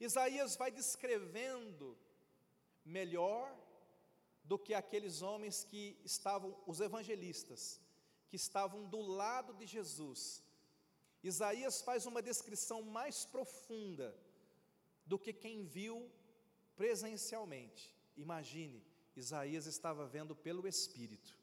Isaías 0.00 0.56
vai 0.56 0.70
descrevendo 0.72 1.96
melhor 2.84 3.46
do 4.42 4.58
que 4.58 4.74
aqueles 4.74 5.22
homens 5.22 5.62
que 5.70 5.96
estavam, 6.04 6.50
os 6.66 6.80
evangelistas, 6.80 7.80
que 8.28 8.34
estavam 8.34 8.80
do 8.94 9.00
lado 9.00 9.54
de 9.54 9.66
Jesus. 9.66 10.42
Isaías 11.22 11.80
faz 11.80 12.06
uma 12.06 12.20
descrição 12.20 12.82
mais 12.82 13.24
profunda 13.24 14.08
do 15.06 15.16
que 15.16 15.32
quem 15.32 15.64
viu 15.64 16.10
presencialmente. 16.74 17.94
Imagine, 18.16 18.84
Isaías 19.14 19.66
estava 19.66 20.04
vendo 20.06 20.34
pelo 20.34 20.66
Espírito, 20.66 21.38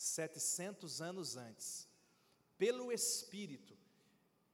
700 0.00 1.02
anos 1.02 1.36
antes, 1.36 1.86
pelo 2.56 2.90
Espírito, 2.90 3.76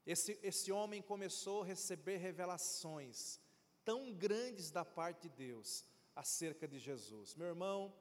esse, 0.04 0.36
esse 0.42 0.72
homem 0.72 1.00
começou 1.00 1.62
a 1.62 1.66
receber 1.66 2.16
revelações 2.16 3.38
tão 3.84 4.12
grandes 4.12 4.72
da 4.72 4.84
parte 4.84 5.28
de 5.28 5.28
Deus, 5.28 5.84
acerca 6.16 6.66
de 6.66 6.80
Jesus. 6.80 7.36
Meu 7.36 7.46
irmão, 7.46 7.94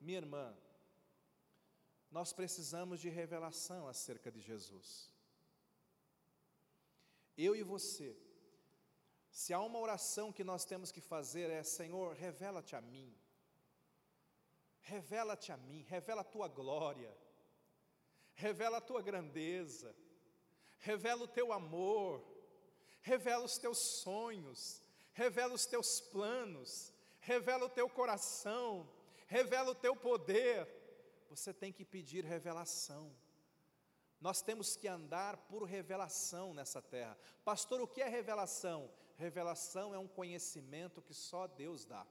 minha 0.00 0.18
irmã, 0.18 0.56
nós 2.08 2.32
precisamos 2.32 3.00
de 3.00 3.08
revelação 3.08 3.88
acerca 3.88 4.30
de 4.30 4.40
Jesus. 4.40 5.10
Eu 7.36 7.56
e 7.56 7.64
você, 7.64 8.16
se 9.28 9.52
há 9.52 9.60
uma 9.60 9.80
oração 9.80 10.32
que 10.32 10.44
nós 10.44 10.64
temos 10.64 10.92
que 10.92 11.00
fazer 11.00 11.50
é: 11.50 11.64
Senhor, 11.64 12.14
revela-te 12.14 12.76
a 12.76 12.80
mim, 12.80 13.12
revela-te 14.82 15.52
a 15.52 15.56
mim, 15.56 15.82
revela 15.88 16.20
a 16.22 16.24
tua 16.24 16.48
glória, 16.48 17.16
revela 18.34 18.78
a 18.78 18.80
tua 18.80 19.00
grandeza, 19.00 19.94
revela 20.78 21.22
o 21.24 21.28
teu 21.28 21.52
amor, 21.52 22.24
revela 23.00 23.44
os 23.44 23.58
teus 23.58 23.78
sonhos, 23.78 24.82
revela 25.12 25.54
os 25.54 25.66
teus 25.66 26.00
planos, 26.00 26.92
revela 27.20 27.66
o 27.66 27.70
teu 27.70 27.88
coração, 27.88 28.88
revela 29.26 29.70
o 29.70 29.74
teu 29.74 29.94
poder. 29.94 30.68
Você 31.28 31.52
tem 31.52 31.72
que 31.72 31.84
pedir 31.84 32.24
revelação. 32.24 33.14
Nós 34.20 34.42
temos 34.42 34.76
que 34.76 34.86
andar 34.86 35.36
por 35.48 35.64
revelação 35.64 36.54
nessa 36.54 36.80
terra. 36.80 37.18
Pastor, 37.44 37.80
o 37.80 37.88
que 37.88 38.02
é 38.02 38.08
revelação? 38.08 38.90
Revelação 39.16 39.94
é 39.94 39.98
um 39.98 40.06
conhecimento 40.06 41.02
que 41.02 41.14
só 41.14 41.46
Deus 41.46 41.84
dá. 41.84 42.06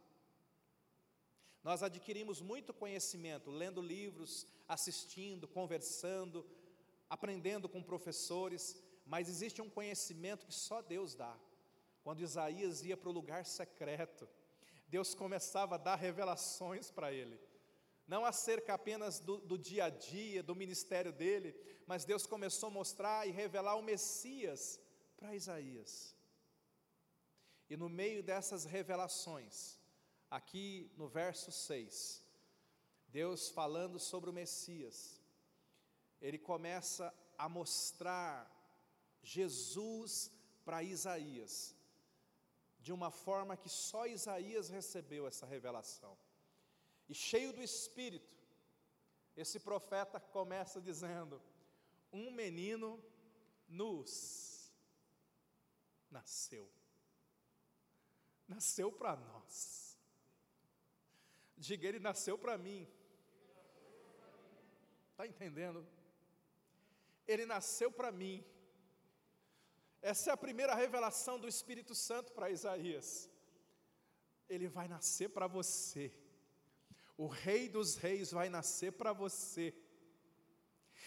Nós 1.64 1.84
adquirimos 1.84 2.42
muito 2.42 2.74
conhecimento 2.74 3.52
lendo 3.52 3.82
livros, 3.82 4.48
assistindo, 4.68 5.48
conversando, 5.48 6.46
aprendendo 7.10 7.70
com 7.70 7.84
professores, 7.84 8.82
mas 9.06 9.30
existe 9.30 9.62
um 9.62 9.70
conhecimento 9.70 10.46
que 10.46 10.54
só 10.54 10.82
Deus 10.82 11.14
dá. 11.14 11.38
Quando 12.04 12.22
Isaías 12.22 12.84
ia 12.84 12.98
para 12.98 13.10
o 13.10 13.14
lugar 13.14 13.46
secreto, 13.46 14.28
Deus 14.88 15.14
começava 15.14 15.76
a 15.76 15.78
dar 15.78 15.96
revelações 15.96 16.90
para 16.90 17.14
ele, 17.14 17.40
não 18.08 18.26
acerca 18.26 18.74
apenas 18.74 19.20
do, 19.20 19.38
do 19.38 19.58
dia 19.58 19.86
a 19.86 19.90
dia, 19.90 20.44
do 20.44 20.56
ministério 20.56 21.14
dele, 21.14 21.56
mas 21.86 22.04
Deus 22.04 22.26
começou 22.26 22.68
a 22.68 22.72
mostrar 22.72 23.28
e 23.28 23.32
revelar 23.32 23.76
o 23.76 23.84
Messias 23.84 24.80
para 25.16 25.36
Isaías. 25.36 26.16
E 27.70 27.78
no 27.78 27.88
meio 27.88 28.22
dessas 28.22 28.66
revelações, 28.66 29.81
aqui 30.32 30.90
no 30.96 31.10
verso 31.10 31.52
6, 31.52 32.24
Deus 33.10 33.50
falando 33.50 34.00
sobre 34.00 34.30
o 34.30 34.34
Messias, 34.34 35.22
ele 36.22 36.40
começa 36.40 37.14
a 37.38 37.50
mostrar 37.50 38.50
Jesus 39.22 40.32
para 40.64 40.82
Isaías, 40.82 41.76
de 42.80 42.94
uma 42.94 43.12
forma 43.12 43.58
que 43.58 43.70
só 43.70 44.08
Isaías 44.08 44.70
recebeu 44.70 45.28
essa 45.28 45.46
revelação. 45.46 46.18
E 47.10 47.14
cheio 47.14 47.52
do 47.52 47.62
Espírito, 47.62 48.34
esse 49.36 49.60
profeta 49.60 50.20
começa 50.20 50.80
dizendo: 50.80 51.42
Um 52.12 52.32
menino 52.32 53.04
nos 53.68 54.72
nasceu. 56.10 56.70
Nasceu 58.48 58.92
para 58.92 59.16
nós. 59.16 59.91
Diga, 61.66 61.88
ele 61.88 62.00
nasceu 62.00 62.36
para 62.44 62.58
mim. 62.58 62.88
Está 65.12 65.28
entendendo? 65.28 65.80
Ele 67.28 67.46
nasceu 67.46 67.90
para 67.92 68.12
mim. 68.12 68.44
Essa 70.02 70.32
é 70.32 70.34
a 70.34 70.44
primeira 70.46 70.74
revelação 70.74 71.40
do 71.40 71.48
Espírito 71.48 71.94
Santo 71.94 72.32
para 72.34 72.50
Isaías. 72.50 73.30
Ele 74.50 74.68
vai 74.68 74.88
nascer 74.88 75.30
para 75.30 75.46
você. 75.46 76.12
O 77.16 77.28
Rei 77.28 77.70
dos 77.70 77.96
Reis 77.96 78.32
vai 78.32 78.50
nascer 78.50 78.94
para 78.94 79.14
você. 79.14 79.72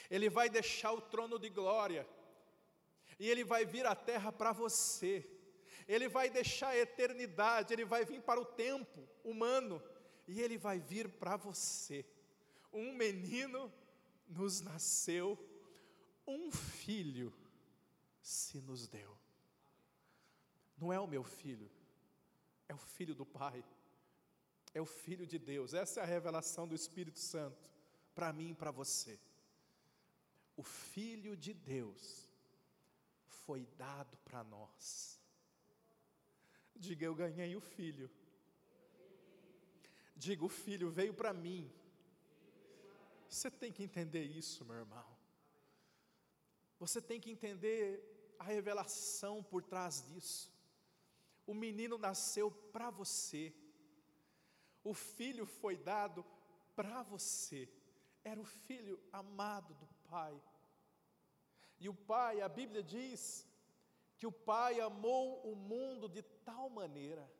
Ele 0.08 0.30
vai 0.30 0.48
deixar 0.48 0.92
o 0.92 1.00
trono 1.00 1.36
de 1.36 1.48
glória. 1.48 2.06
E 3.18 3.28
ele 3.28 3.42
vai 3.42 3.64
vir 3.64 3.86
à 3.86 3.96
terra 3.96 4.30
para 4.30 4.52
você. 4.52 5.28
Ele 5.88 6.08
vai 6.08 6.30
deixar 6.30 6.68
a 6.68 6.78
eternidade, 6.78 7.72
ele 7.72 7.84
vai 7.84 8.04
vir 8.04 8.22
para 8.22 8.40
o 8.40 8.44
tempo 8.44 9.00
humano 9.24 9.82
e 10.26 10.40
ele 10.40 10.56
vai 10.56 10.80
vir 10.80 11.08
para 11.08 11.36
você. 11.36 12.04
Um 12.72 12.92
menino 12.94 13.72
nos 14.28 14.60
nasceu, 14.60 15.38
um 16.26 16.50
filho 16.50 17.32
se 18.20 18.60
nos 18.60 18.88
deu. 18.88 19.16
Não 20.76 20.92
é 20.92 20.98
o 20.98 21.06
meu 21.06 21.22
filho, 21.22 21.70
é 22.68 22.74
o 22.74 22.78
filho 22.78 23.14
do 23.14 23.24
Pai, 23.24 23.64
é 24.72 24.80
o 24.80 24.86
filho 24.86 25.26
de 25.26 25.38
Deus. 25.38 25.74
Essa 25.74 26.00
é 26.00 26.02
a 26.02 26.06
revelação 26.06 26.66
do 26.66 26.74
Espírito 26.74 27.18
Santo 27.18 27.62
para 28.14 28.32
mim 28.32 28.50
e 28.50 28.54
para 28.54 28.70
você. 28.70 29.18
O 30.56 30.62
filho 30.62 31.36
de 31.36 31.52
Deus 31.52 32.28
foi 33.44 33.66
dado 33.76 34.16
para 34.18 34.42
nós. 34.44 35.20
Diga, 36.74 37.04
eu 37.04 37.14
ganhei 37.14 37.54
o 37.54 37.60
filho. 37.60 38.10
Diga, 40.16 40.44
o 40.44 40.48
filho 40.48 40.90
veio 40.90 41.14
para 41.14 41.32
mim. 41.32 41.70
Você 43.28 43.50
tem 43.50 43.72
que 43.72 43.82
entender 43.82 44.22
isso, 44.22 44.64
meu 44.64 44.76
irmão. 44.76 45.06
Você 46.78 47.00
tem 47.00 47.20
que 47.20 47.30
entender 47.30 48.34
a 48.38 48.44
revelação 48.44 49.42
por 49.42 49.62
trás 49.62 50.02
disso. 50.02 50.52
O 51.46 51.54
menino 51.54 51.98
nasceu 51.98 52.50
para 52.50 52.90
você, 52.90 53.54
o 54.82 54.94
filho 54.94 55.46
foi 55.46 55.76
dado 55.76 56.24
para 56.74 57.02
você, 57.02 57.68
era 58.22 58.40
o 58.40 58.44
filho 58.44 58.98
amado 59.12 59.74
do 59.74 59.86
Pai. 60.08 60.40
E 61.78 61.88
o 61.88 61.94
Pai, 61.94 62.40
a 62.40 62.48
Bíblia 62.48 62.82
diz 62.82 63.46
que 64.16 64.26
o 64.26 64.32
Pai 64.32 64.80
amou 64.80 65.40
o 65.50 65.54
mundo 65.54 66.08
de 66.08 66.22
tal 66.22 66.70
maneira, 66.70 67.30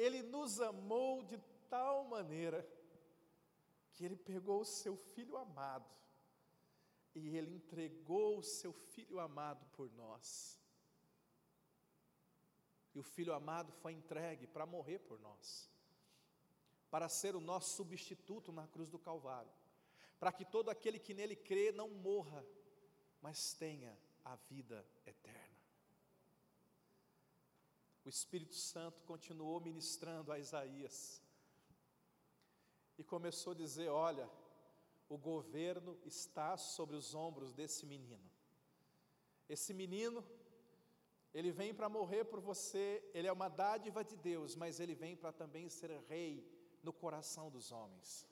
Ele 0.00 0.22
nos 0.22 0.62
amou 0.62 1.22
de 1.22 1.36
tal 1.68 2.04
maneira, 2.04 2.66
que 3.92 4.02
Ele 4.02 4.16
pegou 4.16 4.62
o 4.62 4.64
seu 4.64 4.96
filho 4.96 5.36
amado, 5.36 5.84
e 7.14 7.36
Ele 7.36 7.54
entregou 7.54 8.38
o 8.38 8.42
seu 8.42 8.72
filho 8.72 9.20
amado 9.20 9.66
por 9.76 9.92
nós. 9.92 10.58
E 12.94 12.98
o 12.98 13.02
filho 13.02 13.34
amado 13.34 13.70
foi 13.72 13.92
entregue 13.92 14.46
para 14.46 14.64
morrer 14.64 15.00
por 15.00 15.20
nós, 15.20 15.70
para 16.90 17.06
ser 17.06 17.36
o 17.36 17.40
nosso 17.40 17.76
substituto 17.76 18.50
na 18.50 18.66
cruz 18.66 18.88
do 18.88 18.98
Calvário, 18.98 19.52
para 20.18 20.32
que 20.32 20.46
todo 20.46 20.70
aquele 20.70 20.98
que 20.98 21.12
nele 21.12 21.36
crê 21.36 21.72
não 21.72 21.90
morra, 21.90 22.42
mas 23.20 23.52
tenha 23.52 23.94
a 24.24 24.34
vida 24.34 24.82
eterna. 25.04 25.49
O 28.04 28.08
Espírito 28.08 28.54
Santo 28.54 29.02
continuou 29.02 29.60
ministrando 29.60 30.32
a 30.32 30.38
Isaías 30.38 31.22
e 32.96 33.04
começou 33.04 33.52
a 33.52 33.56
dizer: 33.56 33.88
Olha, 33.88 34.28
o 35.08 35.18
governo 35.18 35.98
está 36.04 36.56
sobre 36.56 36.96
os 36.96 37.14
ombros 37.14 37.52
desse 37.52 37.84
menino. 37.84 38.30
Esse 39.48 39.74
menino, 39.74 40.24
ele 41.34 41.50
vem 41.50 41.74
para 41.74 41.88
morrer 41.88 42.24
por 42.24 42.40
você, 42.40 43.02
ele 43.12 43.26
é 43.26 43.32
uma 43.32 43.48
dádiva 43.48 44.04
de 44.04 44.16
Deus, 44.16 44.54
mas 44.54 44.80
ele 44.80 44.94
vem 44.94 45.16
para 45.16 45.32
também 45.32 45.68
ser 45.68 45.90
rei 46.08 46.48
no 46.82 46.92
coração 46.92 47.50
dos 47.50 47.72
homens. 47.72 48.26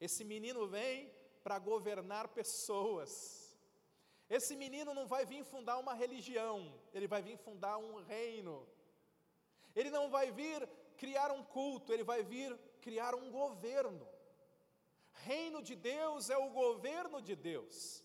Esse 0.00 0.24
menino 0.24 0.66
vem 0.66 1.12
para 1.42 1.58
governar 1.58 2.28
pessoas. 2.28 3.58
Esse 4.30 4.54
menino 4.54 4.94
não 4.94 5.06
vai 5.06 5.24
vir 5.26 5.44
fundar 5.44 5.78
uma 5.78 5.94
religião, 5.94 6.72
ele 6.92 7.08
vai 7.08 7.22
vir 7.22 7.36
fundar 7.36 7.78
um 7.78 8.02
reino. 8.02 8.66
Ele 9.78 9.90
não 9.98 10.06
vai 10.16 10.26
vir 10.40 10.60
criar 11.02 11.30
um 11.38 11.42
culto, 11.56 11.92
ele 11.92 12.06
vai 12.12 12.20
vir 12.22 12.50
criar 12.86 13.14
um 13.22 13.28
governo 13.40 14.06
reino 15.26 15.60
de 15.68 15.74
Deus 15.74 16.30
é 16.30 16.36
o 16.36 16.50
governo 16.50 17.20
de 17.28 17.34
Deus. 17.34 18.04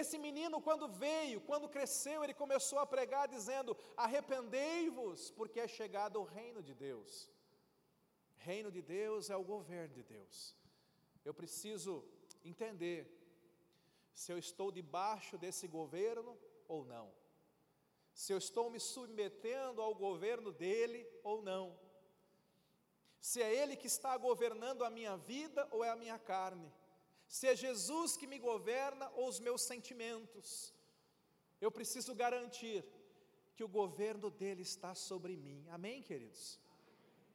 Esse 0.00 0.16
menino, 0.26 0.60
quando 0.60 0.88
veio, 0.88 1.40
quando 1.48 1.68
cresceu, 1.68 2.18
ele 2.24 2.34
começou 2.42 2.78
a 2.78 2.86
pregar 2.86 3.28
dizendo: 3.28 3.76
Arrependei-vos, 3.96 5.30
porque 5.38 5.60
é 5.60 5.68
chegado 5.68 6.20
o 6.20 6.24
reino 6.24 6.62
de 6.62 6.74
Deus. 6.74 7.30
Reino 8.36 8.70
de 8.76 8.82
Deus 8.82 9.30
é 9.30 9.36
o 9.36 9.44
governo 9.44 9.94
de 9.94 10.02
Deus. 10.02 10.56
Eu 11.24 11.34
preciso 11.40 12.04
entender 12.44 13.00
se 14.12 14.32
eu 14.32 14.38
estou 14.38 14.72
debaixo 14.72 15.38
desse 15.38 15.66
governo 15.68 16.36
ou 16.66 16.84
não. 16.84 17.06
Se 18.12 18.32
eu 18.32 18.38
estou 18.38 18.70
me 18.70 18.80
submetendo 18.80 19.80
ao 19.80 19.94
governo 19.94 20.52
dele 20.52 21.06
ou 21.22 21.42
não 21.42 21.78
se 23.22 23.40
é 23.40 23.54
Ele 23.54 23.76
que 23.76 23.86
está 23.86 24.16
governando 24.16 24.84
a 24.84 24.90
minha 24.90 25.16
vida 25.16 25.68
ou 25.70 25.84
é 25.84 25.90
a 25.90 25.94
minha 25.94 26.18
carne, 26.18 26.68
se 27.28 27.46
é 27.46 27.54
Jesus 27.54 28.16
que 28.16 28.26
me 28.26 28.36
governa 28.36 29.08
ou 29.14 29.28
os 29.28 29.38
meus 29.38 29.62
sentimentos. 29.62 30.74
Eu 31.60 31.70
preciso 31.70 32.16
garantir 32.16 32.84
que 33.54 33.62
o 33.62 33.68
governo 33.68 34.28
dele 34.28 34.62
está 34.62 34.92
sobre 34.96 35.36
mim. 35.36 35.64
Amém, 35.70 36.02
queridos? 36.02 36.58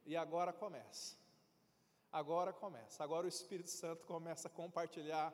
E 0.04 0.14
agora 0.14 0.52
começa. 0.52 1.16
Agora 2.12 2.52
começa. 2.52 3.02
Agora 3.02 3.24
o 3.24 3.30
Espírito 3.30 3.70
Santo 3.70 4.04
começa 4.04 4.46
a 4.46 4.50
compartilhar 4.50 5.32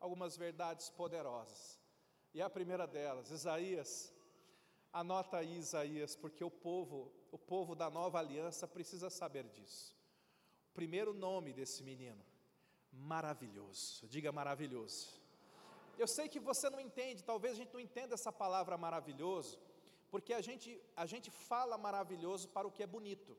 algumas 0.00 0.36
verdades 0.36 0.90
poderosas. 0.90 1.78
E 2.34 2.42
a 2.42 2.50
primeira 2.50 2.88
delas, 2.88 3.30
Isaías, 3.30 4.12
anota 4.92 5.38
aí 5.38 5.58
Isaías, 5.58 6.14
porque 6.14 6.44
o 6.44 6.50
povo 6.50 7.10
o 7.32 7.38
povo 7.38 7.74
da 7.74 7.88
nova 7.88 8.18
aliança 8.18 8.68
precisa 8.68 9.08
saber 9.08 9.44
disso. 9.48 9.96
O 10.70 10.74
primeiro 10.74 11.14
nome 11.14 11.52
desse 11.54 11.82
menino, 11.82 12.22
maravilhoso, 12.92 14.06
diga 14.06 14.30
maravilhoso. 14.30 15.08
Eu 15.98 16.06
sei 16.06 16.28
que 16.28 16.38
você 16.38 16.68
não 16.68 16.78
entende, 16.78 17.24
talvez 17.24 17.54
a 17.54 17.56
gente 17.56 17.72
não 17.72 17.80
entenda 17.80 18.14
essa 18.14 18.30
palavra 18.30 18.76
maravilhoso, 18.76 19.58
porque 20.10 20.34
a 20.34 20.42
gente, 20.42 20.78
a 20.94 21.06
gente 21.06 21.30
fala 21.30 21.78
maravilhoso 21.78 22.48
para 22.50 22.68
o 22.68 22.70
que 22.70 22.82
é 22.82 22.86
bonito, 22.86 23.36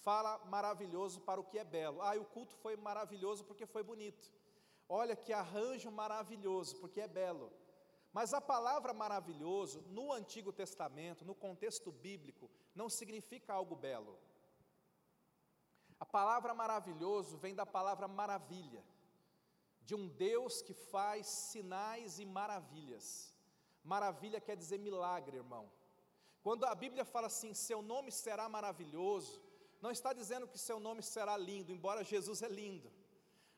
fala 0.00 0.38
maravilhoso 0.46 1.20
para 1.20 1.38
o 1.38 1.44
que 1.44 1.58
é 1.58 1.64
belo. 1.64 2.00
Ah, 2.00 2.16
o 2.16 2.24
culto 2.24 2.54
foi 2.56 2.76
maravilhoso 2.76 3.44
porque 3.44 3.66
foi 3.66 3.82
bonito. 3.82 4.32
Olha 4.88 5.14
que 5.14 5.34
arranjo 5.34 5.90
maravilhoso, 5.90 6.76
porque 6.76 7.00
é 7.02 7.06
belo. 7.06 7.52
Mas 8.12 8.34
a 8.34 8.40
palavra 8.40 8.92
maravilhoso, 8.92 9.82
no 9.88 10.12
Antigo 10.12 10.52
Testamento, 10.52 11.24
no 11.24 11.34
contexto 11.34 11.92
bíblico, 11.92 12.50
não 12.74 12.88
significa 12.88 13.52
algo 13.52 13.76
belo. 13.76 14.18
A 15.98 16.06
palavra 16.06 16.52
maravilhoso 16.52 17.36
vem 17.36 17.54
da 17.54 17.66
palavra 17.66 18.08
maravilha, 18.08 18.82
de 19.82 19.94
um 19.94 20.08
Deus 20.08 20.62
que 20.62 20.72
faz 20.72 21.26
sinais 21.26 22.18
e 22.18 22.24
maravilhas. 22.24 23.36
Maravilha 23.84 24.40
quer 24.40 24.56
dizer 24.56 24.78
milagre, 24.78 25.36
irmão. 25.36 25.70
Quando 26.42 26.64
a 26.64 26.74
Bíblia 26.74 27.04
fala 27.04 27.26
assim, 27.26 27.52
seu 27.54 27.82
nome 27.82 28.10
será 28.10 28.48
maravilhoso, 28.48 29.42
não 29.80 29.90
está 29.90 30.12
dizendo 30.12 30.48
que 30.48 30.58
seu 30.58 30.80
nome 30.80 31.02
será 31.02 31.36
lindo, 31.36 31.70
embora 31.70 32.02
Jesus 32.02 32.42
é 32.42 32.48
lindo. 32.48 32.90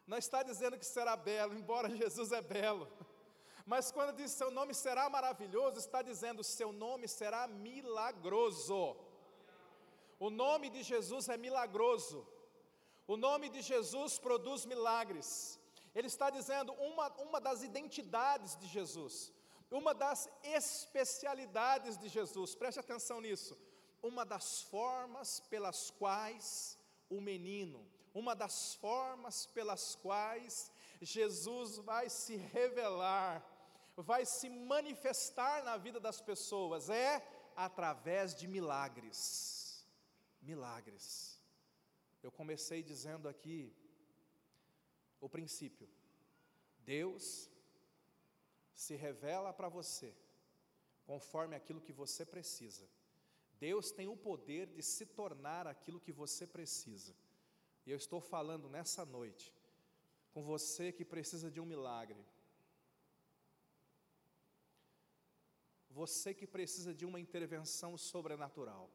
Não 0.07 0.19
está 0.19 0.43
dizendo 0.43 0.79
que 0.79 0.85
será 0.85 1.17
belo, 1.17 1.55
embora 1.55 1.89
Jesus 1.89 2.33
é 2.33 2.43
belo. 2.43 2.89
Mas 3.65 3.91
quando 3.91 4.17
diz 4.17 4.31
seu 4.33 4.51
nome 4.51 4.75
será 4.75 5.09
maravilhoso, 5.09 5.79
está 5.79 6.03
dizendo 6.03 6.43
seu 6.43 6.73
nome 6.73 7.07
será 7.09 7.47
milagroso. 7.47 8.97
O 10.19 10.31
nome 10.31 10.69
de 10.71 10.83
Jesus 10.83 11.29
é 11.29 11.37
milagroso. 11.37 12.27
O 13.07 13.17
nome 13.17 13.49
de 13.49 13.63
Jesus 13.63 14.19
produz 14.19 14.65
milagres. 14.65 15.59
Ele 15.95 16.07
está 16.07 16.31
dizendo 16.31 16.73
uma, 16.75 17.09
uma 17.21 17.41
das 17.41 17.63
identidades 17.63 18.57
de 18.57 18.67
Jesus. 18.67 19.33
uma 19.73 19.95
das 19.95 20.29
especialidades 20.43 21.97
de 21.97 22.09
Jesus, 22.09 22.55
preste 22.55 22.79
atenção 22.79 23.21
nisso, 23.21 23.57
uma 24.03 24.25
das 24.25 24.63
formas 24.63 25.41
pelas 25.41 25.91
quais 25.91 26.79
o 27.09 27.21
menino, 27.21 27.81
uma 28.13 28.35
das 28.35 28.75
formas 28.75 29.47
pelas 29.47 29.95
quais 29.95 30.71
Jesus 31.01 31.79
vai 31.79 32.11
se 32.11 32.37
revelar, 32.37 33.43
vai 33.97 34.25
se 34.25 34.49
manifestar 34.49 35.63
na 35.63 35.77
vida 35.77 36.01
das 36.01 36.21
pessoas, 36.21 36.89
é 36.89 37.23
através 37.55 38.35
de 38.35 38.49
milagres. 38.49 39.87
Milagres. 40.41 41.41
Eu 42.23 42.33
comecei 42.33 42.83
dizendo 42.83 43.29
aqui 43.29 43.75
o 45.21 45.29
princípio. 45.29 45.89
Deus 46.79 47.51
se 48.75 48.97
revela 48.97 49.53
para 49.53 49.69
você 49.69 50.15
conforme 51.05 51.55
aquilo 51.55 51.81
que 51.81 51.93
você 51.93 52.25
precisa. 52.25 52.89
Deus 53.59 53.93
tem 53.93 54.09
o 54.09 54.17
poder 54.17 54.67
de 54.67 54.83
se 54.83 55.07
tornar 55.07 55.67
aquilo 55.67 56.01
que 56.01 56.11
você 56.11 56.47
precisa. 56.47 57.15
E 57.85 57.91
eu 57.91 57.97
estou 57.97 58.21
falando 58.21 58.69
nessa 58.69 59.05
noite 59.05 59.53
com 60.33 60.43
você 60.43 60.91
que 60.91 61.05
precisa 61.05 61.51
de 61.51 61.61
um 61.61 61.67
milagre. 61.67 62.25
Você 65.95 66.33
que 66.33 66.47
precisa 66.47 66.95
de 66.95 67.05
uma 67.05 67.21
intervenção 67.21 67.97
sobrenatural. 67.99 68.91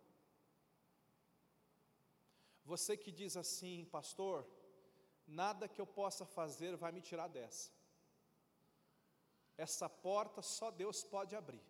Você 2.65 2.97
que 2.97 3.11
diz 3.11 3.37
assim, 3.37 3.85
pastor, 3.85 4.45
nada 5.27 5.67
que 5.67 5.79
eu 5.79 5.85
possa 5.85 6.25
fazer 6.25 6.75
vai 6.75 6.91
me 6.91 7.01
tirar 7.01 7.27
dessa. 7.27 7.71
Essa 9.57 9.87
porta 9.87 10.41
só 10.41 10.69
Deus 10.71 11.03
pode 11.03 11.35
abrir. 11.35 11.63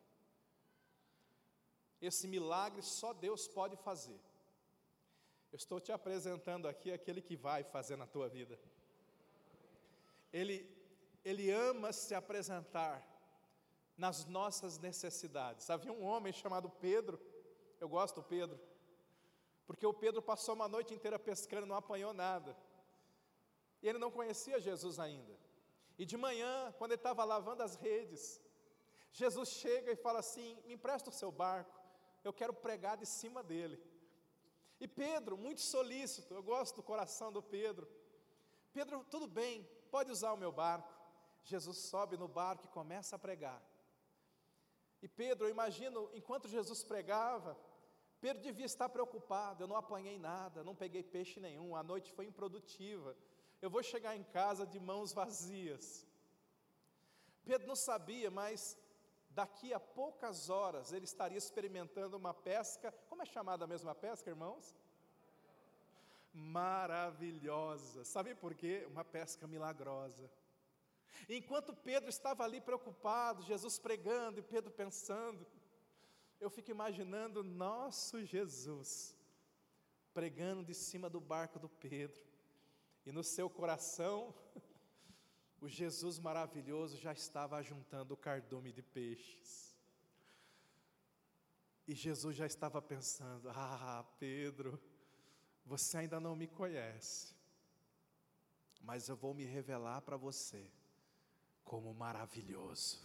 Esse 2.01 2.27
milagre 2.27 2.81
só 2.81 3.13
Deus 3.13 3.47
pode 3.47 3.75
fazer. 3.75 4.19
Eu 5.51 5.57
estou 5.57 5.79
te 5.79 5.91
apresentando 5.91 6.67
aqui 6.67 6.91
aquele 6.91 7.21
que 7.21 7.35
vai 7.35 7.63
fazer 7.63 7.95
na 7.95 8.07
tua 8.07 8.29
vida. 8.29 8.59
Ele, 10.31 10.57
ele 11.23 11.49
ama 11.51 11.91
se 11.91 12.13
apresentar 12.15 13.16
nas 13.97 14.25
nossas 14.25 14.77
necessidades. 14.77 15.69
Havia 15.69 15.91
um 15.91 16.03
homem 16.03 16.31
chamado 16.31 16.69
Pedro, 16.69 17.19
eu 17.79 17.89
gosto 17.89 18.15
do 18.15 18.23
Pedro, 18.23 18.59
porque 19.65 19.85
o 19.85 19.93
Pedro 19.93 20.21
passou 20.21 20.53
uma 20.55 20.67
noite 20.67 20.93
inteira 20.93 21.17
pescando, 21.17 21.65
não 21.65 21.75
apanhou 21.75 22.13
nada. 22.13 22.55
E 23.81 23.89
ele 23.89 23.97
não 23.97 24.11
conhecia 24.11 24.59
Jesus 24.59 24.99
ainda. 24.99 25.35
E 25.97 26.05
de 26.05 26.15
manhã, 26.15 26.73
quando 26.77 26.91
ele 26.91 26.99
estava 26.99 27.23
lavando 27.23 27.63
as 27.63 27.75
redes, 27.75 28.39
Jesus 29.11 29.49
chega 29.49 29.91
e 29.91 29.95
fala 29.95 30.19
assim: 30.19 30.61
Me 30.65 30.73
empresta 30.73 31.09
o 31.09 31.13
seu 31.13 31.31
barco, 31.31 31.79
eu 32.23 32.31
quero 32.31 32.53
pregar 32.53 32.97
de 32.97 33.05
cima 33.05 33.43
dele. 33.43 33.81
E 34.79 34.87
Pedro, 34.87 35.35
muito 35.37 35.61
solícito, 35.61 36.33
eu 36.35 36.43
gosto 36.43 36.75
do 36.75 36.83
coração 36.83 37.31
do 37.31 37.41
Pedro. 37.41 37.87
Pedro, 38.71 39.03
tudo 39.09 39.27
bem, 39.27 39.67
pode 39.89 40.11
usar 40.11 40.33
o 40.33 40.37
meu 40.37 40.51
barco. 40.51 40.95
Jesus 41.43 41.77
sobe 41.77 42.15
no 42.15 42.27
barco 42.27 42.65
e 42.65 42.69
começa 42.69 43.15
a 43.15 43.19
pregar. 43.19 43.59
E 45.01 45.07
Pedro, 45.07 45.45
eu 45.45 45.51
imagino, 45.51 46.09
enquanto 46.13 46.47
Jesus 46.47 46.83
pregava, 46.83 47.57
Pedro 48.19 48.41
devia 48.41 48.65
estar 48.65 48.89
preocupado. 48.89 49.63
Eu 49.63 49.67
não 49.67 49.75
apanhei 49.75 50.17
nada, 50.17 50.63
não 50.63 50.75
peguei 50.75 51.03
peixe 51.03 51.39
nenhum, 51.39 51.75
a 51.75 51.83
noite 51.83 52.11
foi 52.11 52.25
improdutiva. 52.25 53.15
Eu 53.61 53.69
vou 53.69 53.83
chegar 53.83 54.15
em 54.15 54.23
casa 54.23 54.65
de 54.65 54.79
mãos 54.79 55.13
vazias. 55.13 56.05
Pedro 57.45 57.67
não 57.67 57.75
sabia, 57.75 58.29
mas 58.29 58.77
daqui 59.29 59.73
a 59.73 59.79
poucas 59.79 60.49
horas 60.49 60.91
ele 60.91 61.05
estaria 61.05 61.37
experimentando 61.37 62.17
uma 62.17 62.33
pesca. 62.33 62.91
Como 63.07 63.21
é 63.21 63.25
chamada 63.25 63.65
a 63.65 63.67
mesma 63.67 63.93
pesca, 63.95 64.29
irmãos? 64.29 64.75
Maravilhosa. 66.33 68.03
Sabe 68.03 68.35
por 68.35 68.53
quê? 68.53 68.85
Uma 68.89 69.05
pesca 69.05 69.47
milagrosa. 69.47 70.29
Enquanto 71.27 71.73
Pedro 71.73 72.09
estava 72.09 72.43
ali 72.43 72.61
preocupado, 72.61 73.43
Jesus 73.43 73.77
pregando 73.77 74.39
e 74.39 74.43
Pedro 74.43 74.71
pensando, 74.71 75.45
eu 76.39 76.49
fico 76.49 76.71
imaginando 76.71 77.43
nosso 77.43 78.23
Jesus 78.23 79.15
pregando 80.13 80.65
de 80.65 80.73
cima 80.73 81.07
do 81.07 81.21
barco 81.21 81.59
do 81.59 81.69
Pedro, 81.69 82.19
e 83.05 83.11
no 83.11 83.23
seu 83.23 83.47
coração, 83.47 84.33
o 85.61 85.67
Jesus 85.67 86.17
maravilhoso 86.17 86.97
já 86.97 87.13
estava 87.13 87.61
juntando 87.61 88.15
o 88.15 88.17
cardume 88.17 88.71
de 88.71 88.81
peixes. 88.81 89.77
E 91.87 91.93
Jesus 91.93 92.35
já 92.35 92.47
estava 92.47 92.81
pensando: 92.81 93.49
Ah, 93.49 94.03
Pedro, 94.17 94.81
você 95.63 95.99
ainda 95.99 96.19
não 96.19 96.35
me 96.35 96.47
conhece, 96.47 97.35
mas 98.81 99.07
eu 99.07 99.15
vou 99.15 99.33
me 99.35 99.45
revelar 99.45 100.01
para 100.01 100.17
você 100.17 100.67
como 101.67 101.93
maravilhoso, 101.93 102.97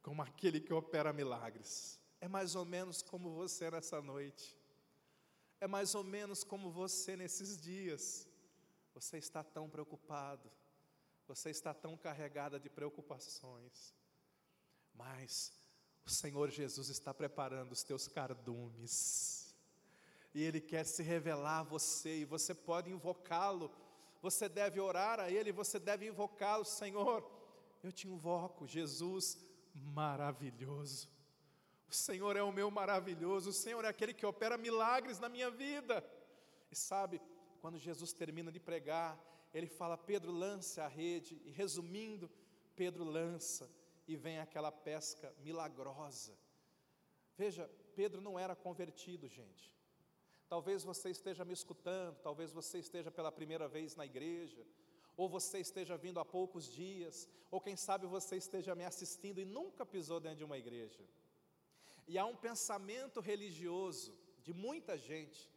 como 0.00 0.22
aquele 0.22 0.60
que 0.60 0.72
opera 0.72 1.12
milagres. 1.12 1.98
É 2.20 2.28
mais 2.28 2.54
ou 2.54 2.64
menos 2.64 3.02
como 3.02 3.32
você 3.32 3.68
nessa 3.68 4.00
noite, 4.00 4.56
é 5.60 5.66
mais 5.66 5.94
ou 5.94 6.04
menos 6.04 6.44
como 6.44 6.70
você 6.70 7.16
nesses 7.16 7.60
dias. 7.60 8.28
Você 8.94 9.18
está 9.18 9.42
tão 9.42 9.68
preocupado, 9.68 10.48
você 11.26 11.50
está 11.50 11.74
tão 11.74 11.96
carregada 11.96 12.60
de 12.60 12.70
preocupações, 12.70 13.94
mas 14.94 15.52
o 16.06 16.10
Senhor 16.10 16.48
Jesus 16.50 16.88
está 16.90 17.12
preparando 17.12 17.72
os 17.72 17.82
teus 17.82 18.06
cardumes, 18.06 19.54
e 20.32 20.42
Ele 20.42 20.60
quer 20.60 20.84
se 20.84 21.02
revelar 21.02 21.60
a 21.60 21.64
você, 21.64 22.20
e 22.20 22.24
você 22.24 22.54
pode 22.54 22.90
invocá-lo, 22.90 23.68
você 24.20 24.48
deve 24.48 24.80
orar 24.80 25.18
a 25.20 25.30
Ele, 25.30 25.52
você 25.52 25.78
deve 25.78 26.06
invocá-lo, 26.06 26.64
Senhor, 26.64 27.24
eu 27.82 27.92
te 27.92 28.08
invoco, 28.08 28.66
Jesus 28.66 29.38
maravilhoso. 29.74 31.08
O 31.88 31.94
Senhor 31.94 32.36
é 32.36 32.42
o 32.42 32.52
meu 32.52 32.70
maravilhoso, 32.70 33.50
o 33.50 33.52
Senhor 33.52 33.84
é 33.84 33.88
aquele 33.88 34.14
que 34.14 34.26
opera 34.26 34.56
milagres 34.56 35.18
na 35.18 35.28
minha 35.28 35.50
vida. 35.50 36.04
E 36.70 36.76
sabe, 36.76 37.20
quando 37.60 37.78
Jesus 37.78 38.12
termina 38.12 38.52
de 38.52 38.60
pregar, 38.60 39.18
ele 39.52 39.66
fala: 39.66 39.96
Pedro, 39.96 40.30
lança 40.30 40.84
a 40.84 40.88
rede, 40.88 41.40
e 41.44 41.50
resumindo, 41.50 42.30
Pedro 42.76 43.04
lança, 43.04 43.68
e 44.06 44.16
vem 44.16 44.38
aquela 44.38 44.70
pesca 44.70 45.34
milagrosa. 45.40 46.38
Veja, 47.36 47.68
Pedro 47.96 48.20
não 48.20 48.38
era 48.38 48.54
convertido, 48.54 49.28
gente. 49.28 49.74
Talvez 50.52 50.84
você 50.84 51.08
esteja 51.10 51.44
me 51.44 51.54
escutando, 51.54 52.18
talvez 52.28 52.52
você 52.52 52.76
esteja 52.78 53.10
pela 53.10 53.32
primeira 53.32 53.66
vez 53.76 53.96
na 53.96 54.04
igreja, 54.04 54.62
ou 55.16 55.28
você 55.28 55.60
esteja 55.60 55.96
vindo 55.96 56.20
há 56.20 56.24
poucos 56.24 56.64
dias, 56.70 57.28
ou 57.50 57.60
quem 57.66 57.76
sabe 57.76 58.04
você 58.06 58.36
esteja 58.36 58.74
me 58.74 58.84
assistindo 58.84 59.38
e 59.40 59.46
nunca 59.46 59.86
pisou 59.86 60.20
dentro 60.20 60.38
de 60.38 60.44
uma 60.44 60.58
igreja. 60.58 61.02
E 62.06 62.18
há 62.18 62.26
um 62.26 62.36
pensamento 62.36 63.18
religioso 63.20 64.12
de 64.42 64.52
muita 64.52 64.98
gente 64.98 65.48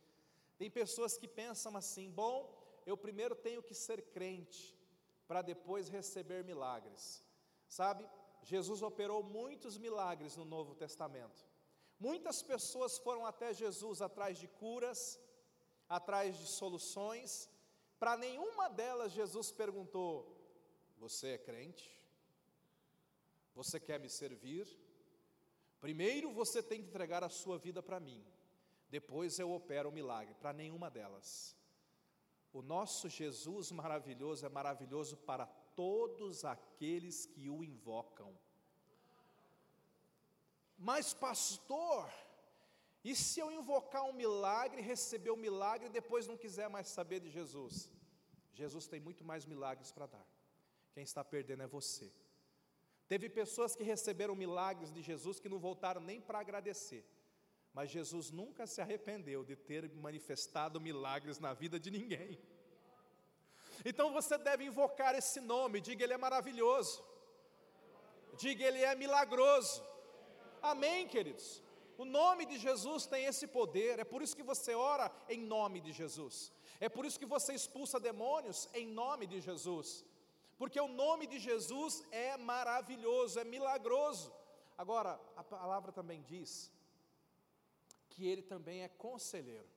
tem 0.58 0.69
pessoas 0.69 1.17
que 1.17 1.27
pensam 1.27 1.75
assim: 1.75 2.10
bom, 2.10 2.38
eu 2.86 2.95
primeiro 2.95 3.36
tenho 3.36 3.62
que 3.62 3.73
ser 3.73 4.01
crente 4.12 4.77
para 5.27 5.41
depois 5.41 5.89
receber 5.89 6.43
milagres. 6.43 7.23
Sabe, 7.67 8.08
Jesus 8.43 8.82
operou 8.82 9.23
muitos 9.23 9.77
milagres 9.77 10.36
no 10.36 10.45
Novo 10.45 10.75
Testamento. 10.75 11.45
Muitas 12.07 12.37
pessoas 12.51 12.97
foram 13.05 13.23
até 13.31 13.49
Jesus 13.53 14.01
atrás 14.07 14.37
de 14.41 14.47
curas, 14.61 14.99
atrás 15.97 16.37
de 16.39 16.47
soluções. 16.59 17.49
Para 18.01 18.17
nenhuma 18.25 18.67
delas 18.69 19.11
Jesus 19.19 19.51
perguntou: 19.63 20.11
Você 21.03 21.27
é 21.37 21.37
crente? 21.49 21.87
Você 23.59 23.79
quer 23.87 23.99
me 23.99 24.09
servir? 24.09 24.65
Primeiro 25.85 26.31
você 26.41 26.61
tem 26.69 26.81
que 26.81 26.89
entregar 26.89 27.23
a 27.23 27.35
sua 27.41 27.57
vida 27.57 27.81
para 27.89 27.99
mim 27.99 28.21
depois 28.93 29.39
eu 29.39 29.51
opero 29.51 29.89
o 29.89 29.91
milagre, 29.91 30.35
para 30.35 30.53
nenhuma 30.53 30.87
delas. 30.87 31.57
O 32.51 32.61
nosso 32.61 33.09
Jesus 33.09 33.71
maravilhoso 33.71 34.45
é 34.45 34.49
maravilhoso 34.49 35.17
para 35.17 35.47
todos 35.75 36.45
aqueles 36.45 37.25
que 37.25 37.49
o 37.49 37.63
invocam. 37.63 38.37
Mas, 40.89 41.13
pastor, 41.13 42.12
e 43.04 43.15
se 43.15 43.39
eu 43.39 43.50
invocar 43.60 44.04
um 44.04 44.15
milagre, 44.24 44.82
receber 44.82 45.32
o 45.32 45.36
um 45.36 45.43
milagre 45.48 45.88
e 45.88 45.96
depois 46.00 46.28
não 46.28 46.38
quiser 46.43 46.69
mais 46.76 46.88
saber 46.88 47.19
de 47.26 47.30
Jesus? 47.38 47.89
Jesus 48.54 48.86
tem 48.88 49.00
muito 49.00 49.24
mais 49.24 49.46
milagres 49.46 49.91
para 49.91 50.08
dar. 50.08 50.28
Quem 50.93 51.04
está 51.04 51.24
perdendo 51.24 51.63
é 51.63 51.67
você. 51.67 52.12
Teve 53.08 53.30
pessoas 53.30 53.76
que 53.78 53.84
receberam 53.84 54.36
milagres 54.36 54.91
de 54.91 55.02
Jesus 55.02 55.39
que 55.39 55.50
não 55.54 55.60
voltaram 55.67 56.02
nem 56.02 56.19
para 56.22 56.39
agradecer. 56.39 57.04
Mas 57.74 57.89
Jesus 57.89 58.30
nunca 58.30 58.67
se 58.67 58.80
arrependeu 58.82 59.43
de 59.43 59.56
ter 59.56 59.89
manifestado 59.96 60.80
milagres 60.80 61.39
na 61.39 61.54
vida 61.54 61.80
de 61.80 61.89
ninguém. 61.89 62.38
Então 63.84 64.13
você 64.13 64.38
deve 64.38 64.63
invocar 64.65 65.15
esse 65.15 65.39
nome, 65.39 65.82
diga 65.82 66.04
ele 66.04 66.13
é 66.13 66.17
maravilhoso. 66.17 67.04
Diga, 68.38 68.65
Ele 68.65 68.82
é 68.82 68.96
milagroso. 68.96 69.84
Amém, 70.71 71.06
queridos? 71.13 71.62
O 71.97 72.06
nome 72.06 72.45
de 72.45 72.58
Jesus 72.58 73.06
tem 73.06 73.26
esse 73.26 73.45
poder, 73.45 73.99
é 73.99 74.06
por 74.06 74.21
isso 74.21 74.36
que 74.38 74.49
você 74.52 74.73
ora 74.73 75.12
em 75.30 75.41
nome 75.56 75.80
de 75.82 75.91
Jesus, 75.91 76.36
é 76.80 76.88
por 76.88 77.06
isso 77.06 77.19
que 77.19 77.26
você 77.26 77.54
expulsa 77.54 77.99
demônios 77.99 78.69
em 78.73 78.88
nome 78.88 79.28
de 79.28 79.39
Jesus, 79.41 80.06
porque 80.58 80.80
o 80.80 80.88
nome 80.88 81.28
de 81.28 81.38
Jesus 81.38 82.04
é 82.12 82.38
maravilhoso, 82.38 83.39
é 83.39 83.43
milagroso. 83.43 84.34
Agora, 84.78 85.19
a 85.36 85.43
palavra 85.43 85.91
também 85.91 86.21
diz 86.23 86.71
que 88.10 88.26
Ele 88.26 88.41
também 88.41 88.84
é 88.84 88.88
conselheiro. 88.88 89.69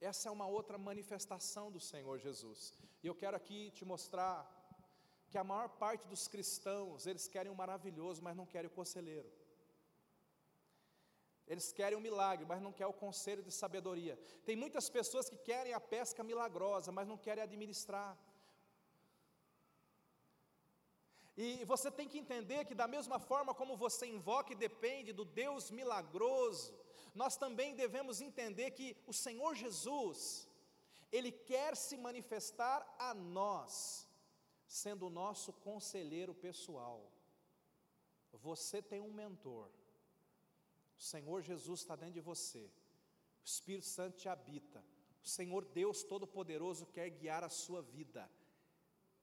Essa 0.00 0.28
é 0.28 0.32
uma 0.32 0.46
outra 0.46 0.76
manifestação 0.76 1.70
do 1.70 1.80
Senhor 1.80 2.18
Jesus. 2.18 2.74
E 3.02 3.06
eu 3.06 3.14
quero 3.14 3.36
aqui 3.36 3.70
te 3.70 3.84
mostrar 3.84 4.36
que 5.30 5.38
a 5.38 5.44
maior 5.44 5.68
parte 5.68 6.06
dos 6.08 6.26
cristãos, 6.28 7.06
eles 7.06 7.26
querem 7.28 7.50
o 7.50 7.54
maravilhoso, 7.54 8.22
mas 8.22 8.36
não 8.36 8.46
querem 8.46 8.68
o 8.68 8.74
conselheiro. 8.80 9.30
Eles 11.46 11.72
querem 11.72 11.98
o 11.98 12.00
milagre, 12.00 12.46
mas 12.46 12.62
não 12.62 12.72
querem 12.72 12.92
o 12.92 12.96
conselho 12.96 13.42
de 13.42 13.52
sabedoria. 13.52 14.18
Tem 14.46 14.56
muitas 14.56 14.88
pessoas 14.88 15.28
que 15.28 15.36
querem 15.36 15.74
a 15.74 15.80
pesca 15.80 16.22
milagrosa, 16.24 16.90
mas 16.90 17.06
não 17.06 17.18
querem 17.18 17.44
administrar. 17.44 18.16
E 21.36 21.64
você 21.64 21.90
tem 21.90 22.08
que 22.08 22.18
entender 22.18 22.64
que, 22.64 22.74
da 22.74 22.86
mesma 22.86 23.18
forma 23.18 23.52
como 23.52 23.76
você 23.76 24.06
invoca 24.06 24.52
e 24.52 24.56
depende 24.56 25.12
do 25.12 25.24
Deus 25.24 25.70
milagroso, 25.70 26.72
nós 27.14 27.36
também 27.36 27.74
devemos 27.74 28.20
entender 28.20 28.70
que 28.70 28.96
o 29.06 29.12
Senhor 29.12 29.54
Jesus, 29.54 30.48
Ele 31.10 31.32
quer 31.32 31.76
se 31.76 31.96
manifestar 31.96 32.78
a 32.98 33.12
nós, 33.12 34.08
sendo 34.66 35.06
o 35.06 35.10
nosso 35.10 35.52
conselheiro 35.52 36.34
pessoal. 36.34 37.10
Você 38.32 38.80
tem 38.80 39.00
um 39.00 39.12
mentor. 39.12 39.68
O 41.04 41.06
Senhor 41.06 41.42
Jesus 41.42 41.80
está 41.80 41.94
dentro 41.94 42.14
de 42.14 42.22
você, 42.22 42.62
o 43.42 43.44
Espírito 43.44 43.84
Santo 43.84 44.16
te 44.16 44.26
habita, 44.26 44.82
o 45.22 45.28
Senhor 45.28 45.62
Deus 45.66 46.02
Todo-Poderoso 46.02 46.86
quer 46.86 47.10
guiar 47.10 47.44
a 47.44 47.50
sua 47.50 47.82
vida, 47.82 48.22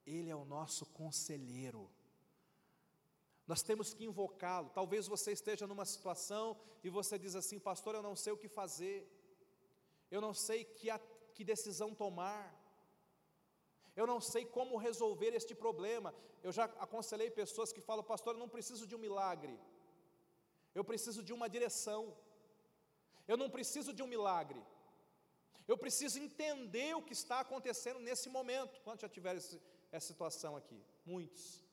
Ele 0.06 0.30
é 0.30 0.36
o 0.36 0.46
nosso 0.46 0.86
conselheiro. 0.86 1.89
Nós 3.48 3.63
temos 3.63 3.96
que 3.96 4.06
invocá-lo. 4.06 4.70
Talvez 4.70 5.08
você 5.08 5.32
esteja 5.32 5.65
numa 5.65 5.84
situação 5.84 6.56
e 6.84 6.89
você 6.98 7.17
diz 7.17 7.34
assim, 7.36 7.58
pastor, 7.58 7.96
eu 7.96 8.04
não 8.04 8.15
sei 8.15 8.32
o 8.32 8.38
que 8.38 8.48
fazer, 8.48 8.98
eu 10.12 10.22
não 10.22 10.36
sei 10.36 10.63
que, 10.63 10.88
a, 10.88 11.00
que 11.34 11.44
decisão 11.44 11.96
tomar, 11.96 12.44
eu 13.96 14.06
não 14.06 14.22
sei 14.22 14.46
como 14.46 14.78
resolver 14.78 15.34
este 15.34 15.56
problema. 15.56 16.13
Eu 16.44 16.52
já 16.52 16.65
aconselhei 16.65 17.32
pessoas 17.32 17.74
que 17.74 17.82
falam, 17.82 18.04
pastor, 18.04 18.36
eu 18.36 18.39
não 18.39 18.48
preciso 18.48 18.86
de 18.86 18.96
um 18.96 19.00
milagre, 19.00 19.60
eu 20.73 20.84
preciso 20.84 21.21
de 21.23 21.34
uma 21.34 21.49
direção. 21.49 22.15
Eu 23.27 23.38
não 23.38 23.49
preciso 23.49 23.93
de 23.93 24.01
um 24.03 24.07
milagre. 24.07 24.62
Eu 25.67 25.77
preciso 25.77 26.19
entender 26.19 26.95
o 26.95 27.03
que 27.03 27.13
está 27.13 27.39
acontecendo 27.39 27.99
nesse 27.99 28.29
momento. 28.29 28.81
Quantos 28.81 29.01
já 29.01 29.10
tiveram 29.10 29.38
esse, 29.38 29.62
essa 29.91 30.07
situação 30.07 30.55
aqui? 30.55 30.79
Muitos. 31.05 31.63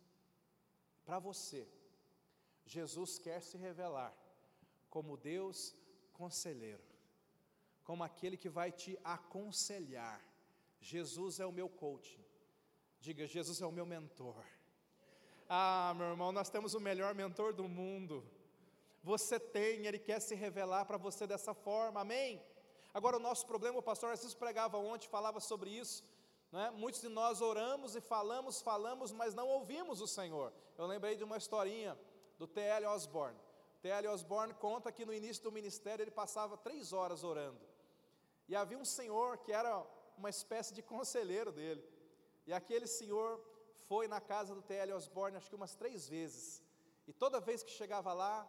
Para 1.04 1.18
você, 1.18 1.66
Jesus 2.66 3.18
quer 3.18 3.40
se 3.42 3.56
revelar 3.56 4.14
como 4.90 5.16
Deus 5.16 5.74
conselheiro, 6.12 6.84
como 7.84 8.04
aquele 8.04 8.37
que 8.37 8.48
vai 8.48 8.70
te 8.70 8.98
aconselhar. 9.02 10.20
Jesus 10.80 11.40
é 11.40 11.46
o 11.46 11.52
meu 11.52 11.68
coach. 11.68 12.20
Diga, 13.00 13.26
Jesus 13.26 13.61
é 13.61 13.66
o 13.66 13.72
meu 13.72 13.87
mentor. 13.87 14.44
Ah, 15.48 15.94
meu 15.96 16.08
irmão, 16.08 16.30
nós 16.30 16.50
temos 16.50 16.74
o 16.74 16.80
melhor 16.80 17.14
mentor 17.14 17.54
do 17.54 17.66
mundo 17.66 18.28
você 19.02 19.38
tem, 19.38 19.87
Ele 19.87 19.98
quer 19.98 20.20
se 20.20 20.34
revelar 20.34 20.84
para 20.84 20.96
você 20.96 21.26
dessa 21.26 21.54
forma, 21.54 22.00
amém? 22.00 22.42
Agora, 22.92 23.16
o 23.16 23.20
nosso 23.20 23.46
problema, 23.46 23.78
o 23.78 23.82
pastor 23.82 24.08
Narciso 24.08 24.37
pregava 24.37 24.78
ontem, 24.78 25.08
falava 25.08 25.40
sobre 25.40 25.70
isso, 25.70 26.04
né? 26.50 26.70
muitos 26.70 27.00
de 27.00 27.08
nós 27.08 27.40
oramos 27.40 27.94
e 27.94 28.00
falamos, 28.00 28.61
falamos, 28.61 29.12
mas 29.12 29.34
não 29.34 29.46
ouvimos 29.46 30.00
o 30.00 30.06
Senhor. 30.06 30.52
Eu 30.76 30.87
lembrei 30.87 31.14
de 31.14 31.24
uma 31.24 31.37
historinha 31.37 31.98
do 32.38 32.46
T.L. 32.46 32.87
Osborne. 32.87 33.38
T.L. 33.82 34.08
Osborne 34.08 34.54
conta 34.54 34.90
que 34.90 35.04
no 35.04 35.12
início 35.12 35.42
do 35.42 35.52
ministério 35.52 36.02
ele 36.02 36.11
passava 36.11 36.56
três 36.56 36.92
horas 36.92 37.22
orando, 37.22 37.61
e 38.48 38.56
havia 38.56 38.78
um 38.78 38.84
senhor 38.84 39.38
que 39.38 39.52
era 39.52 39.87
uma 40.16 40.30
espécie 40.30 40.74
de 40.74 40.82
conselheiro 40.82 41.52
dele, 41.52 41.84
e 42.46 42.52
aquele 42.52 42.87
senhor 42.87 43.40
foi 43.87 44.08
na 44.08 44.20
casa 44.20 44.54
do 44.54 44.62
T.L. 44.62 44.92
Osborne 44.94 45.37
acho 45.37 45.48
que 45.48 45.54
umas 45.54 45.74
três 45.74 46.08
vezes, 46.08 46.62
e 47.06 47.12
toda 47.12 47.38
vez 47.38 47.62
que 47.62 47.70
chegava 47.70 48.12
lá, 48.12 48.48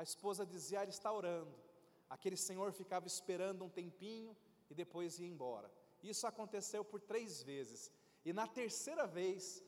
a 0.00 0.02
esposa 0.02 0.46
dizia, 0.46 0.80
ah, 0.80 0.82
ele 0.82 0.92
está 0.92 1.12
orando. 1.12 1.54
Aquele 2.08 2.38
senhor 2.48 2.72
ficava 2.72 3.06
esperando 3.06 3.62
um 3.66 3.68
tempinho 3.68 4.34
e 4.70 4.74
depois 4.74 5.18
ia 5.18 5.26
embora. 5.26 5.70
Isso 6.02 6.26
aconteceu 6.26 6.82
por 6.82 7.02
três 7.02 7.42
vezes. 7.42 7.92
E 8.24 8.32
na 8.32 8.46
terceira 8.46 9.06
vez, 9.06 9.62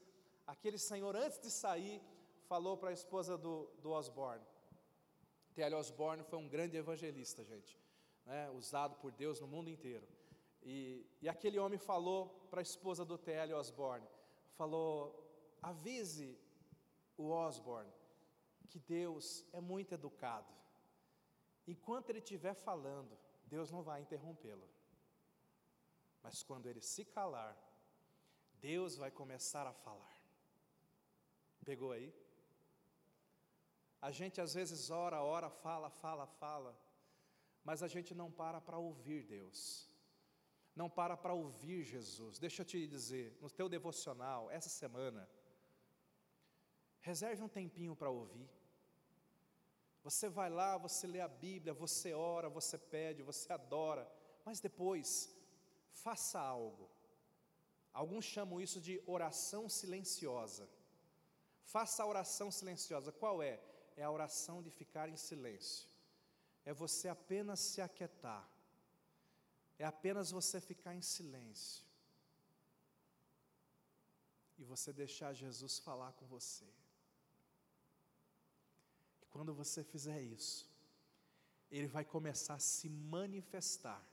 aquele 0.47 0.79
senhor, 0.79 1.15
antes 1.15 1.39
de 1.39 1.51
sair, 1.51 2.01
falou 2.47 2.79
para 2.79 2.89
a 2.89 2.95
esposa 2.95 3.37
do, 3.37 3.69
do 3.83 3.91
Osborne. 3.91 4.43
T.L. 5.55 5.75
Osborne 5.75 6.25
foi 6.25 6.39
um 6.39 6.49
grande 6.49 6.79
evangelista, 6.79 7.45
gente, 7.45 7.79
né, 8.25 8.49
usado 8.53 8.97
por 8.97 9.13
Deus 9.13 9.39
no 9.39 9.47
mundo 9.47 9.69
inteiro. 9.69 10.09
E, 10.63 11.07
e 11.21 11.29
aquele 11.29 11.59
homem 11.59 11.79
falou 11.79 12.49
para 12.51 12.63
a 12.63 12.69
esposa 12.71 13.05
do 13.05 13.19
T.L. 13.19 13.53
Osborne, 13.53 14.09
falou, 14.55 15.15
avise 15.61 16.39
o 17.19 17.29
Osborne 17.29 17.93
que 18.69 18.79
Deus 18.79 19.45
é 19.53 19.61
muito 19.61 19.93
educado. 19.95 20.53
Enquanto 21.67 22.11
ele 22.11 22.19
estiver 22.19 22.55
falando, 22.55 23.17
Deus 23.47 23.71
não 23.71 23.83
vai 23.83 24.01
interrompê-lo. 24.01 24.69
Mas 26.23 26.43
quando 26.43 26.67
ele 26.67 26.81
se 26.81 27.05
calar, 27.05 27.57
Deus 28.61 28.97
vai 28.97 29.11
começar 29.11 29.67
a 29.67 29.73
falar. 29.73 30.17
Pegou 31.65 31.93
aí? 31.93 32.13
A 34.01 34.11
gente 34.11 34.41
às 34.41 34.55
vezes 34.55 34.91
ora, 34.91 35.23
ora, 35.23 35.49
fala, 35.49 35.89
fala, 35.89 36.27
fala, 36.27 36.77
mas 37.65 37.83
a 37.83 37.89
gente 37.89 38.15
não 38.15 38.31
para 38.31 38.61
para 38.61 38.79
ouvir 38.79 39.23
Deus. 39.25 39.89
Não 40.75 40.89
para 40.89 41.17
para 41.17 41.35
ouvir 41.35 41.85
Jesus. 41.85 42.39
Deixa 42.39 42.63
eu 42.63 42.67
te 42.67 42.87
dizer, 42.87 43.37
no 43.41 43.51
teu 43.51 43.69
devocional, 43.69 44.51
essa 44.51 44.69
semana, 44.69 45.29
reserve 47.03 47.43
um 47.43 47.49
tempinho 47.49 47.95
para 47.95 48.11
ouvir. 48.11 48.49
Você 50.03 50.29
vai 50.29 50.51
lá, 50.51 50.77
você 50.77 51.07
lê 51.07 51.21
a 51.21 51.29
Bíblia, 51.29 51.73
você 51.73 52.13
ora, 52.13 52.49
você 52.49 52.77
pede, 52.77 53.23
você 53.23 53.53
adora, 53.53 54.11
mas 54.45 54.61
depois, 54.61 55.09
faça 55.93 56.41
algo. 56.41 56.91
Alguns 57.93 58.25
chamam 58.25 58.61
isso 58.61 58.81
de 58.81 59.03
oração 59.07 59.69
silenciosa. 59.69 60.69
Faça 61.63 62.03
a 62.03 62.07
oração 62.07 62.51
silenciosa. 62.51 63.13
Qual 63.13 63.43
é? 63.43 63.61
É 63.97 64.03
a 64.03 64.11
oração 64.11 64.63
de 64.63 64.71
ficar 64.71 65.09
em 65.09 65.17
silêncio. 65.17 65.89
É 66.65 66.73
você 66.73 67.09
apenas 67.09 67.61
se 67.61 67.81
aquietar. 67.81 68.49
É 69.79 69.85
apenas 69.85 70.31
você 70.31 70.61
ficar 70.61 70.95
em 70.95 71.03
silêncio. 71.03 71.85
E 74.59 74.65
você 74.65 74.93
deixar 74.93 75.33
Jesus 75.33 75.79
falar 75.79 76.13
com 76.13 76.27
você. 76.27 76.82
Quando 79.33 79.55
você 79.55 79.83
fizer 79.83 80.21
isso, 80.21 80.71
Ele 81.71 81.89
vai 81.89 82.05
começar 82.05 82.55
a 82.55 82.59
se 82.59 82.89
manifestar 82.89 84.07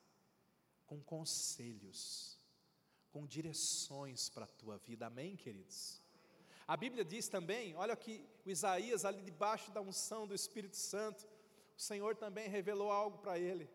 com 0.88 1.00
conselhos, 1.04 2.40
com 3.12 3.28
direções 3.28 4.30
para 4.30 4.46
a 4.46 4.48
tua 4.48 4.78
vida, 4.78 5.08
amém, 5.08 5.36
queridos? 5.36 6.02
A 6.66 6.78
Bíblia 6.78 7.04
diz 7.04 7.28
também, 7.28 7.76
olha 7.76 7.96
que 7.96 8.26
o 8.46 8.50
Isaías, 8.50 9.04
ali 9.04 9.22
debaixo 9.22 9.72
da 9.72 9.82
unção 9.82 10.26
do 10.26 10.34
Espírito 10.34 10.78
Santo, 10.78 11.28
o 11.76 11.82
Senhor 11.82 12.16
também 12.16 12.48
revelou 12.48 12.92
algo 12.92 13.18
para 13.18 13.38
ele. 13.38 13.70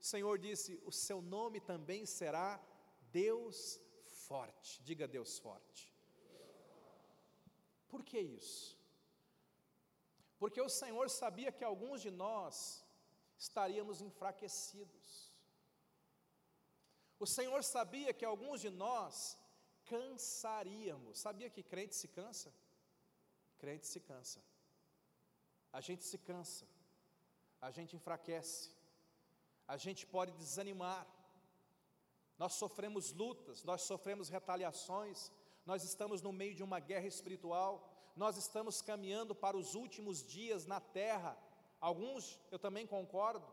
O 0.00 0.04
Senhor 0.04 0.38
disse: 0.38 0.80
O 0.84 0.92
seu 0.92 1.22
nome 1.22 1.60
também 1.60 2.04
será 2.04 2.60
Deus 3.10 3.80
forte. 4.26 4.82
Diga 4.82 5.06
Deus 5.08 5.38
forte. 5.38 5.94
Por 7.88 8.02
que 8.02 8.18
isso? 8.18 8.78
Porque 10.38 10.60
o 10.60 10.68
Senhor 10.68 11.08
sabia 11.10 11.52
que 11.52 11.64
alguns 11.64 12.02
de 12.02 12.10
nós 12.10 12.84
estaríamos 13.38 14.00
enfraquecidos. 14.00 15.32
O 17.18 17.26
Senhor 17.26 17.62
sabia 17.62 18.12
que 18.12 18.24
alguns 18.24 18.60
de 18.60 18.70
nós 18.70 19.38
cansaríamos. 19.84 21.18
Sabia 21.18 21.50
que 21.50 21.62
crente 21.62 21.94
se 21.94 22.08
cansa? 22.08 22.52
Crente 23.58 23.86
se 23.86 24.00
cansa. 24.00 24.42
A 25.72 25.80
gente 25.80 26.04
se 26.04 26.18
cansa. 26.18 26.66
A 27.60 27.70
gente 27.70 27.96
enfraquece. 27.96 28.70
A 29.66 29.76
gente 29.76 30.06
pode 30.06 30.32
desanimar. 30.32 31.06
Nós 32.36 32.54
sofremos 32.54 33.12
lutas, 33.12 33.62
nós 33.62 33.82
sofremos 33.82 34.28
retaliações, 34.28 35.30
nós 35.64 35.84
estamos 35.84 36.20
no 36.20 36.32
meio 36.32 36.54
de 36.54 36.64
uma 36.64 36.80
guerra 36.80 37.06
espiritual 37.06 37.93
nós 38.16 38.36
estamos 38.36 38.80
caminhando 38.80 39.34
para 39.34 39.56
os 39.56 39.74
últimos 39.74 40.22
dias 40.22 40.66
na 40.66 40.80
terra. 40.80 41.36
Alguns 41.80 42.40
eu 42.50 42.58
também 42.58 42.86
concordo, 42.86 43.46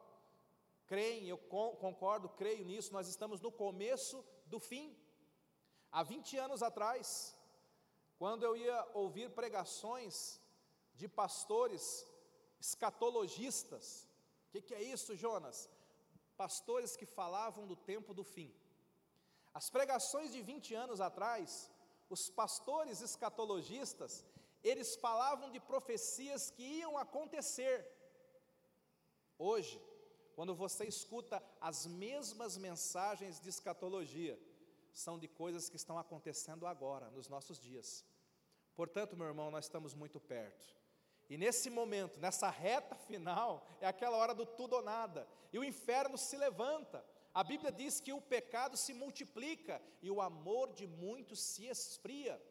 creem, 0.86 1.28
eu 1.28 1.38
concordo, 1.38 2.30
creio 2.30 2.63
nisso, 2.65 2.93
nós 2.93 3.08
estamos 3.08 3.41
no 3.41 3.52
começo 3.52 4.24
do 4.45 4.60
fim. 4.60 4.95
Há 5.91 6.04
20 6.04 6.38
anos 6.38 6.62
atrás, 6.62 7.36
quando 8.17 8.43
eu 8.43 8.56
ia 8.56 8.88
ouvir 8.93 9.32
pregações 9.32 10.39
de 10.95 11.08
pastores 11.08 12.06
escatologistas, 12.60 14.08
o 14.47 14.52
que, 14.52 14.62
que 14.62 14.76
é 14.76 14.84
isso, 14.84 15.15
Jonas? 15.15 15.69
Pastores 16.38 16.95
que 16.95 17.06
falavam 17.06 17.65
do 17.65 17.76
tempo 17.76 18.13
do 18.13 18.24
fim. 18.24 18.54
As 19.54 19.69
pregações 19.69 20.32
de 20.32 20.41
20 20.41 20.74
anos 20.76 21.02
atrás, 21.02 21.69
os 22.10 22.30
pastores 22.30 23.02
escatologistas, 23.02 24.26
eles 24.63 24.95
falavam 24.95 25.50
de 25.52 25.60
profecias 25.60 26.52
que 26.52 26.63
iam 26.63 26.97
acontecer. 26.97 27.88
Hoje, 29.38 29.82
quando 30.36 30.54
você 30.56 30.86
escuta 30.86 31.41
as 31.60 31.86
mesmas 31.86 32.58
mensagens 32.58 33.39
de 33.39 33.50
escatologia, 33.50 34.39
são 34.93 35.17
de 35.17 35.28
coisas 35.28 35.69
que 35.69 35.76
estão 35.76 35.97
acontecendo 35.97 36.67
agora, 36.67 37.10
nos 37.12 37.28
nossos 37.28 37.60
dias. 37.60 38.06
Portanto, 38.76 39.15
meu 39.15 39.28
irmão, 39.28 39.52
nós 39.52 39.65
estamos 39.65 39.93
muito 39.93 40.19
perto. 40.19 40.76
E 41.30 41.38
nesse 41.38 41.69
momento, 41.69 42.19
nessa 42.19 42.50
reta 42.50 42.95
final, 42.95 43.65
é 43.80 43.88
aquela 43.88 44.17
hora 44.17 44.34
do 44.34 44.45
tudo 44.45 44.76
ou 44.76 44.82
nada. 44.82 45.28
E 45.54 45.58
o 45.58 45.63
inferno 45.63 46.17
se 46.17 46.36
levanta. 46.36 47.06
A 47.34 47.43
Bíblia 47.43 47.71
diz 47.71 48.02
que 48.02 48.12
o 48.12 48.21
pecado 48.21 48.76
se 48.76 48.93
multiplica 48.93 49.82
e 50.02 50.12
o 50.12 50.19
amor 50.19 50.74
de 50.74 50.86
muitos 50.86 51.41
se 51.41 51.67
esfria. 51.67 52.41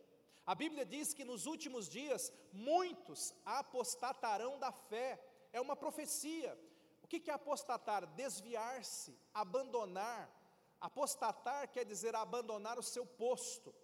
A 0.51 0.55
Bíblia 0.63 0.85
diz 0.95 1.15
que 1.15 1.25
nos 1.31 1.43
últimos 1.53 1.89
dias 1.89 2.33
muitos 2.53 3.21
apostatarão 3.45 4.59
da 4.59 4.73
fé. 4.73 5.09
É 5.53 5.61
uma 5.61 5.77
profecia. 5.77 6.53
O 7.03 7.07
que 7.07 7.31
é 7.31 7.35
apostatar? 7.35 8.03
Desviar-se, 8.23 9.13
abandonar, 9.43 10.23
Apostatar 10.81 11.69
quer 11.71 11.85
dizer 11.85 12.17
abandonar 12.17 12.79
o 12.79 12.83
seu 12.83 13.05
posto. 13.05 13.75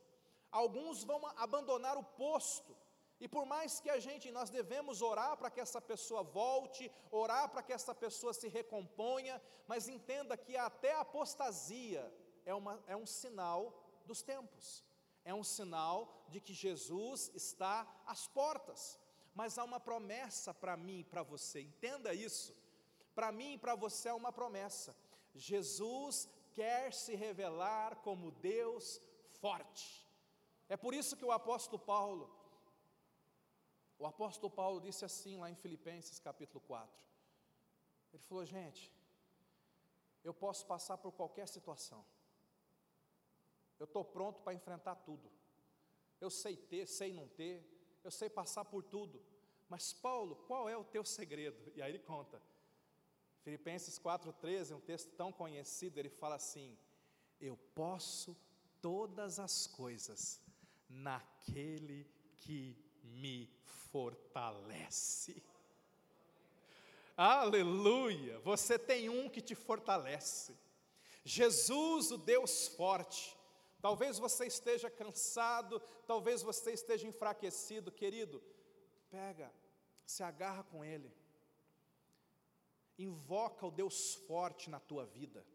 Alguns 0.50 1.04
vão 1.04 1.20
abandonar 1.36 1.98
o 1.98 2.02
posto. 2.02 2.74
E 3.20 3.28
por 3.28 3.44
mais 3.44 3.80
que 3.80 3.90
a 3.90 3.98
gente, 3.98 4.30
nós 4.30 4.48
devemos 4.48 5.02
orar 5.02 5.36
para 5.36 5.50
que 5.50 5.60
essa 5.60 5.80
pessoa 5.80 6.22
volte, 6.22 6.90
orar 7.10 7.50
para 7.50 7.62
que 7.62 7.72
essa 7.72 7.94
pessoa 7.94 8.32
se 8.32 8.48
recomponha, 8.48 9.40
mas 9.66 9.88
entenda 9.88 10.36
que 10.36 10.56
até 10.56 10.94
a 10.94 11.00
apostasia 11.00 12.02
é, 12.46 12.54
uma, 12.54 12.82
é 12.86 12.96
um 12.96 13.06
sinal 13.06 13.60
dos 14.06 14.22
tempos, 14.22 14.84
é 15.26 15.34
um 15.34 15.44
sinal 15.44 15.98
de 16.28 16.40
que 16.40 16.54
Jesus 16.54 17.30
está 17.34 17.76
às 18.06 18.28
portas. 18.28 18.98
Mas 19.34 19.58
há 19.58 19.64
uma 19.64 19.80
promessa 19.80 20.54
para 20.54 20.76
mim 20.76 21.00
e 21.00 21.04
para 21.04 21.22
você, 21.22 21.60
entenda 21.60 22.14
isso. 22.14 22.56
Para 23.14 23.32
mim 23.32 23.54
e 23.54 23.58
para 23.58 23.74
você 23.74 24.08
é 24.08 24.14
uma 24.14 24.32
promessa. 24.32 24.96
Jesus 25.34 26.28
quer 26.54 26.92
se 26.92 27.14
revelar 27.16 27.96
como 27.96 28.30
Deus 28.30 29.00
forte. 29.40 30.06
É 30.68 30.76
por 30.76 30.94
isso 30.94 31.16
que 31.16 31.24
o 31.24 31.32
apóstolo 31.32 31.78
Paulo, 31.78 32.24
o 33.98 34.06
apóstolo 34.06 34.50
Paulo 34.50 34.80
disse 34.80 35.04
assim 35.04 35.36
lá 35.36 35.50
em 35.50 35.56
Filipenses 35.56 36.20
capítulo 36.20 36.60
4. 36.60 37.04
Ele 38.12 38.22
falou: 38.22 38.44
gente, 38.44 38.92
eu 40.22 40.32
posso 40.32 40.64
passar 40.66 40.96
por 40.98 41.12
qualquer 41.12 41.48
situação, 41.48 42.04
eu 43.78 43.84
estou 43.84 44.04
pronto 44.04 44.42
para 44.42 44.54
enfrentar 44.54 44.96
tudo, 44.96 45.30
eu 46.20 46.30
sei 46.30 46.56
ter, 46.56 46.86
sei 46.86 47.12
não 47.12 47.28
ter, 47.28 47.64
eu 48.02 48.10
sei 48.10 48.30
passar 48.30 48.64
por 48.64 48.82
tudo, 48.82 49.22
mas 49.68 49.92
Paulo, 49.92 50.36
qual 50.46 50.68
é 50.68 50.76
o 50.76 50.84
teu 50.84 51.04
segredo? 51.04 51.72
E 51.74 51.82
aí 51.82 51.90
ele 51.90 51.98
conta: 51.98 52.40
Filipenses 53.42 53.98
4,13, 53.98 54.76
um 54.76 54.80
texto 54.80 55.10
tão 55.16 55.32
conhecido, 55.32 55.98
ele 55.98 56.08
fala 56.08 56.36
assim: 56.36 56.78
Eu 57.40 57.56
posso 57.74 58.36
todas 58.80 59.38
as 59.38 59.66
coisas 59.66 60.40
naquele 60.88 62.06
que 62.36 62.76
me 63.02 63.50
fortalece. 63.64 65.42
Aleluia! 67.16 68.38
Você 68.40 68.78
tem 68.78 69.08
um 69.08 69.28
que 69.28 69.40
te 69.40 69.54
fortalece. 69.54 70.56
Jesus, 71.24 72.12
o 72.12 72.18
Deus 72.18 72.68
forte. 72.68 73.35
Talvez 73.86 74.18
você 74.18 74.46
esteja 74.46 74.90
cansado, 74.90 75.80
talvez 76.06 76.42
você 76.42 76.72
esteja 76.72 77.06
enfraquecido, 77.06 77.92
querido. 77.92 78.42
Pega, 79.08 79.48
se 80.04 80.22
agarra 80.22 80.64
com 80.64 80.84
Ele 80.84 81.10
Invoca 82.98 83.66
o 83.66 83.70
Deus 83.70 84.14
forte 84.14 84.70
na 84.70 84.80
tua 84.80 85.04
vida. 85.04 85.46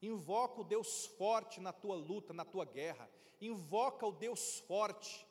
Invoca 0.00 0.60
o 0.62 0.64
Deus 0.64 1.06
forte 1.06 1.60
na 1.60 1.72
tua 1.72 1.96
luta, 1.96 2.32
na 2.32 2.44
tua 2.44 2.64
guerra. 2.64 3.10
Invoca 3.40 4.06
o 4.06 4.12
Deus 4.12 4.58
forte. 4.60 5.26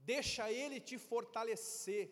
Deixa 0.00 0.52
Ele 0.52 0.80
te 0.80 0.98
fortalecer. 0.98 2.04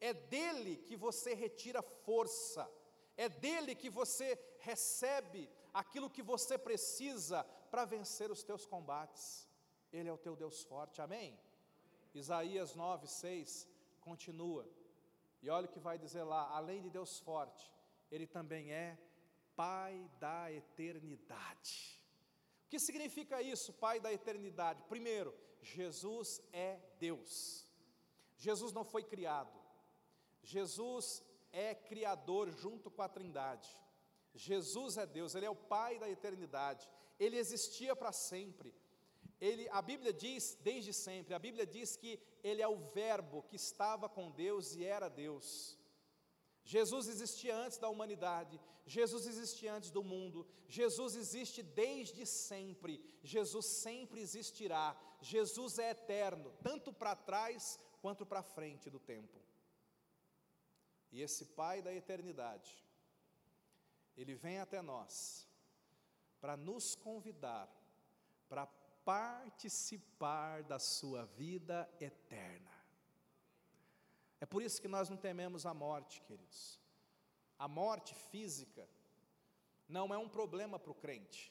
É 0.00 0.12
dele 0.12 0.76
que 0.76 0.96
você 0.96 1.34
retira 1.34 1.80
força. 1.82 2.68
É 3.16 3.28
dele 3.28 3.74
que 3.76 3.88
você 3.88 4.38
recebe 4.58 5.48
aquilo 5.72 6.10
que 6.10 6.22
você 6.22 6.58
precisa 6.58 7.46
para 7.74 7.84
vencer 7.84 8.30
os 8.30 8.44
teus 8.44 8.64
combates. 8.64 9.48
Ele 9.92 10.08
é 10.08 10.12
o 10.12 10.22
teu 10.26 10.36
Deus 10.36 10.62
forte. 10.62 11.02
Amém? 11.02 11.36
Isaías 12.14 12.76
9, 12.76 13.08
6 13.08 13.68
continua. 14.00 14.64
E 15.42 15.50
olha 15.50 15.66
o 15.66 15.72
que 15.72 15.80
vai 15.80 15.98
dizer 15.98 16.22
lá: 16.22 16.42
além 16.56 16.80
de 16.80 16.88
Deus 16.88 17.18
forte, 17.18 17.64
Ele 18.12 18.28
também 18.28 18.72
é 18.72 18.96
Pai 19.56 20.08
da 20.20 20.52
eternidade. 20.52 22.00
O 22.66 22.68
que 22.68 22.78
significa 22.78 23.42
isso, 23.42 23.72
Pai 23.72 23.98
da 23.98 24.12
eternidade? 24.12 24.84
Primeiro, 24.84 25.34
Jesus 25.60 26.40
é 26.52 26.78
Deus. 27.00 27.68
Jesus 28.36 28.72
não 28.72 28.84
foi 28.84 29.02
criado. 29.02 29.58
Jesus 30.44 31.24
é 31.50 31.74
criador 31.74 32.52
junto 32.52 32.88
com 32.88 33.02
a 33.02 33.08
Trindade. 33.08 33.68
Jesus 34.32 34.96
é 34.96 35.06
Deus, 35.06 35.34
Ele 35.34 35.46
é 35.46 35.50
o 35.50 35.56
Pai 35.56 35.98
da 35.98 36.08
eternidade. 36.08 36.88
Ele 37.18 37.36
existia 37.36 37.94
para 37.94 38.12
sempre. 38.12 38.74
Ele, 39.40 39.68
a 39.70 39.82
Bíblia 39.82 40.12
diz, 40.12 40.56
desde 40.62 40.92
sempre, 40.92 41.34
a 41.34 41.38
Bíblia 41.38 41.66
diz 41.66 41.96
que 41.96 42.20
ele 42.42 42.62
é 42.62 42.68
o 42.68 42.76
Verbo 42.76 43.42
que 43.42 43.56
estava 43.56 44.08
com 44.08 44.30
Deus 44.30 44.74
e 44.74 44.84
era 44.84 45.08
Deus. 45.08 45.78
Jesus 46.64 47.08
existia 47.08 47.54
antes 47.54 47.76
da 47.76 47.90
humanidade, 47.90 48.58
Jesus 48.86 49.26
existia 49.26 49.74
antes 49.74 49.90
do 49.90 50.02
mundo, 50.02 50.46
Jesus 50.66 51.14
existe 51.14 51.62
desde 51.62 52.24
sempre, 52.24 53.04
Jesus 53.22 53.66
sempre 53.66 54.20
existirá, 54.20 54.98
Jesus 55.20 55.78
é 55.78 55.90
eterno, 55.90 56.50
tanto 56.62 56.90
para 56.90 57.14
trás 57.14 57.78
quanto 58.00 58.24
para 58.24 58.42
frente 58.42 58.88
do 58.88 58.98
tempo. 58.98 59.38
E 61.12 61.20
esse 61.20 61.44
Pai 61.44 61.82
da 61.82 61.92
eternidade, 61.92 62.82
ele 64.16 64.34
vem 64.34 64.58
até 64.58 64.80
nós 64.80 65.46
para 66.44 66.58
nos 66.58 66.94
convidar 66.94 67.66
para 68.50 68.66
participar 69.02 70.62
da 70.62 70.78
sua 70.78 71.24
vida 71.24 71.88
eterna. 71.98 72.70
É 74.38 74.44
por 74.44 74.60
isso 74.62 74.78
que 74.82 74.86
nós 74.86 75.08
não 75.08 75.16
tememos 75.16 75.64
a 75.64 75.72
morte, 75.72 76.20
queridos. 76.20 76.78
A 77.58 77.66
morte 77.66 78.14
física 78.14 78.86
não 79.88 80.12
é 80.12 80.18
um 80.18 80.28
problema 80.28 80.78
para 80.78 80.92
o 80.92 80.94
crente. 80.94 81.50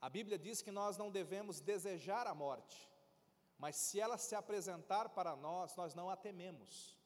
A 0.00 0.08
Bíblia 0.08 0.38
diz 0.38 0.62
que 0.62 0.70
nós 0.70 0.96
não 0.96 1.10
devemos 1.10 1.58
desejar 1.58 2.28
a 2.28 2.34
morte, 2.34 2.88
mas 3.58 3.74
se 3.74 3.98
ela 3.98 4.16
se 4.16 4.36
apresentar 4.36 5.08
para 5.08 5.34
nós, 5.34 5.74
nós 5.74 5.96
não 5.96 6.08
a 6.08 6.16
tememos. 6.16 6.96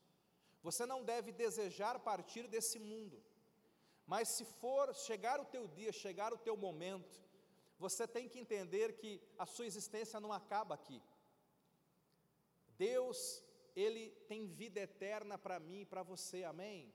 Você 0.63 0.85
não 0.85 1.03
deve 1.03 1.33
desejar 1.33 1.99
partir 1.99 2.47
desse 2.47 2.79
mundo, 2.79 3.25
mas 4.13 4.29
se 4.29 4.45
for 4.45 4.95
chegar 4.95 5.39
o 5.39 5.45
teu 5.45 5.69
dia, 5.69 5.93
chegar 5.93 6.33
o 6.33 6.39
teu 6.39 6.57
momento, 6.57 7.21
você 7.79 8.09
tem 8.09 8.27
que 8.27 8.39
entender 8.39 8.97
que 8.97 9.21
a 9.39 9.45
sua 9.45 9.67
existência 9.67 10.19
não 10.19 10.33
acaba 10.33 10.75
aqui. 10.75 11.01
Deus, 12.79 13.45
Ele 13.77 14.09
tem 14.27 14.47
vida 14.47 14.81
eterna 14.81 15.37
para 15.37 15.61
mim 15.61 15.83
e 15.83 15.85
para 15.85 16.03
você, 16.03 16.43
amém? 16.43 16.91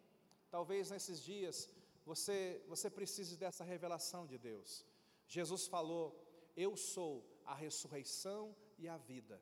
Talvez 0.50 0.90
nesses 0.90 1.22
dias 1.22 1.70
você, 2.04 2.64
você 2.68 2.90
precise 2.90 3.38
dessa 3.38 3.64
revelação 3.64 4.26
de 4.26 4.40
Deus. 4.40 4.84
Jesus 5.28 5.68
falou: 5.68 6.20
Eu 6.58 6.76
sou 6.76 7.24
a 7.46 7.54
ressurreição 7.54 8.56
e 8.80 8.90
a 8.90 8.98
vida, 8.98 9.40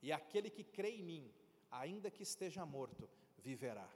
e 0.00 0.12
aquele 0.12 0.48
que 0.48 0.62
crê 0.62 0.90
em 0.90 1.02
mim, 1.02 1.34
ainda 1.72 2.08
que 2.08 2.22
esteja 2.22 2.64
morto, 2.64 3.10
viverá. 3.38 3.90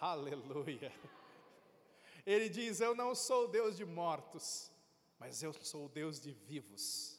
Aleluia! 0.00 0.90
Ele 2.28 2.50
diz: 2.50 2.78
Eu 2.78 2.94
não 2.94 3.14
sou 3.14 3.48
Deus 3.48 3.74
de 3.74 3.86
mortos, 3.86 4.70
mas 5.18 5.42
eu 5.42 5.50
sou 5.54 5.88
Deus 5.88 6.20
de 6.20 6.30
vivos. 6.30 7.18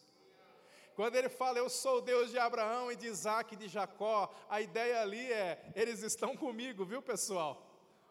Quando 0.96 1.16
ele 1.16 1.30
fala, 1.30 1.58
eu 1.58 1.68
sou 1.68 2.00
Deus 2.00 2.30
de 2.30 2.38
Abraão 2.38 2.92
e 2.92 2.96
de 2.96 3.08
Isaac 3.08 3.54
e 3.54 3.58
de 3.58 3.68
Jacó, 3.68 4.32
a 4.48 4.62
ideia 4.62 5.02
ali 5.02 5.32
é, 5.32 5.72
eles 5.74 6.04
estão 6.04 6.38
comigo, 6.38 6.86
viu 6.86 7.02
pessoal? 7.02 7.66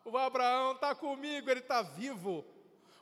O 0.05 0.17
Abraão 0.17 0.73
está 0.73 0.93
comigo, 0.93 1.49
ele 1.49 1.61
está 1.61 1.83
vivo. 1.83 2.45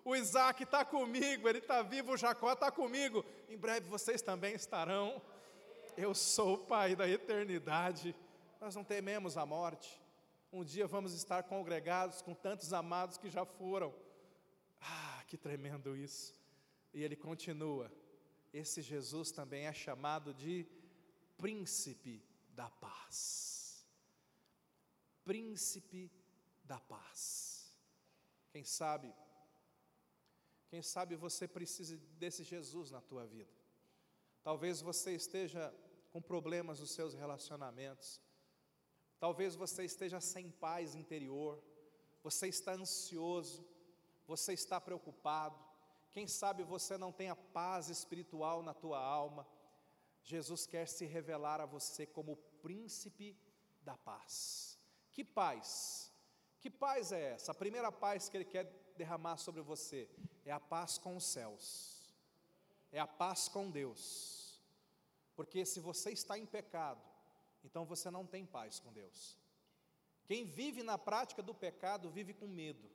O 0.05 0.15
Isaac 0.15 0.65
está 0.65 0.85
comigo, 0.85 1.49
ele 1.49 1.59
está 1.59 1.81
vivo. 1.81 2.13
O 2.13 2.17
Jacó 2.19 2.53
está 2.53 2.71
comigo. 2.71 3.25
Em 3.49 3.57
breve 3.57 3.89
vocês 3.89 4.21
também 4.21 4.55
estarão. 4.55 5.23
Eu 5.97 6.15
sou 6.15 6.55
o 6.55 6.59
Pai 6.59 6.95
da 6.95 7.09
eternidade. 7.09 8.15
Nós 8.61 8.77
não 8.77 8.85
tememos 8.85 9.39
a 9.39 9.47
morte. 9.47 10.01
Um 10.57 10.65
dia 10.65 10.87
vamos 10.87 11.13
estar 11.13 11.43
congregados 11.43 12.23
com 12.23 12.35
tantos 12.35 12.73
amados 12.73 13.19
que 13.19 13.29
já 13.29 13.45
foram. 13.45 13.95
Ah, 14.81 15.23
que 15.29 15.37
tremendo 15.37 15.95
isso. 15.95 16.33
E 16.95 17.03
ele 17.05 17.15
continua. 17.15 17.93
Esse 18.55 18.81
Jesus 18.81 19.31
também 19.31 19.67
é 19.67 19.73
chamado 19.75 20.33
de 20.33 20.67
príncipe 21.37 22.25
da 22.55 22.71
paz. 22.71 23.87
Príncipe 25.27 26.11
da 26.65 26.81
paz. 26.81 27.71
Quem 28.51 28.65
sabe, 28.65 29.15
quem 30.71 30.81
sabe 30.81 31.17
você 31.17 31.47
precisa 31.47 31.99
desse 32.19 32.43
Jesus 32.43 32.91
na 32.91 33.03
tua 33.03 33.27
vida. 33.27 33.53
Talvez 34.43 34.81
você 34.81 35.15
esteja 35.15 35.71
com 36.11 36.23
problemas 36.23 36.81
nos 36.81 36.93
seus 36.93 37.13
relacionamentos. 37.13 38.23
Talvez 39.19 39.55
você 39.55 39.85
esteja 39.85 40.21
sem 40.21 40.51
paz 40.51 40.95
interior. 40.95 41.63
Você 42.23 42.49
está 42.49 42.73
ansioso. 42.73 43.67
Você 44.27 44.53
está 44.53 44.81
preocupado. 44.81 45.59
Quem 46.13 46.27
sabe 46.27 46.63
você 46.63 46.97
não 46.97 47.13
tem 47.13 47.29
a 47.29 47.37
paz 47.37 47.89
espiritual 47.89 48.63
na 48.63 48.75
tua 48.75 48.99
alma. 48.99 49.47
Jesus 50.23 50.67
quer 50.67 50.89
se 50.89 51.05
revelar 51.05 51.61
a 51.61 51.67
você 51.67 52.07
como 52.07 52.33
o 52.33 52.37
príncipe 52.37 53.37
da 53.83 53.97
paz. 53.97 54.79
Que 55.13 55.23
paz? 55.23 56.13
Que 56.61 56.69
paz 56.69 57.13
é 57.13 57.33
essa? 57.35 57.53
A 57.53 57.55
primeira 57.55 57.93
paz 57.93 58.29
que 58.29 58.37
Ele 58.37 58.45
quer 58.45 58.65
derramar 58.97 59.37
sobre 59.37 59.63
você 59.63 60.09
é 60.45 60.51
a 60.51 60.59
paz 60.59 60.99
com 60.99 61.17
os 61.17 61.25
céus, 61.25 62.15
é 62.91 62.99
a 62.99 63.07
paz 63.07 63.49
com 63.49 63.71
Deus, 63.71 64.61
porque 65.37 65.65
se 65.65 65.81
você 65.81 66.11
está 66.11 66.39
em 66.39 66.47
pecado, 66.47 67.01
então 67.67 67.85
você 67.93 68.09
não 68.17 68.25
tem 68.25 68.45
paz 68.57 68.79
com 68.81 68.93
Deus. 68.93 69.37
Quem 70.29 70.45
vive 70.45 70.83
na 70.91 70.97
prática 71.09 71.43
do 71.43 71.55
pecado 71.55 72.11
vive 72.19 72.33
com 72.33 72.47
medo. 72.47 72.87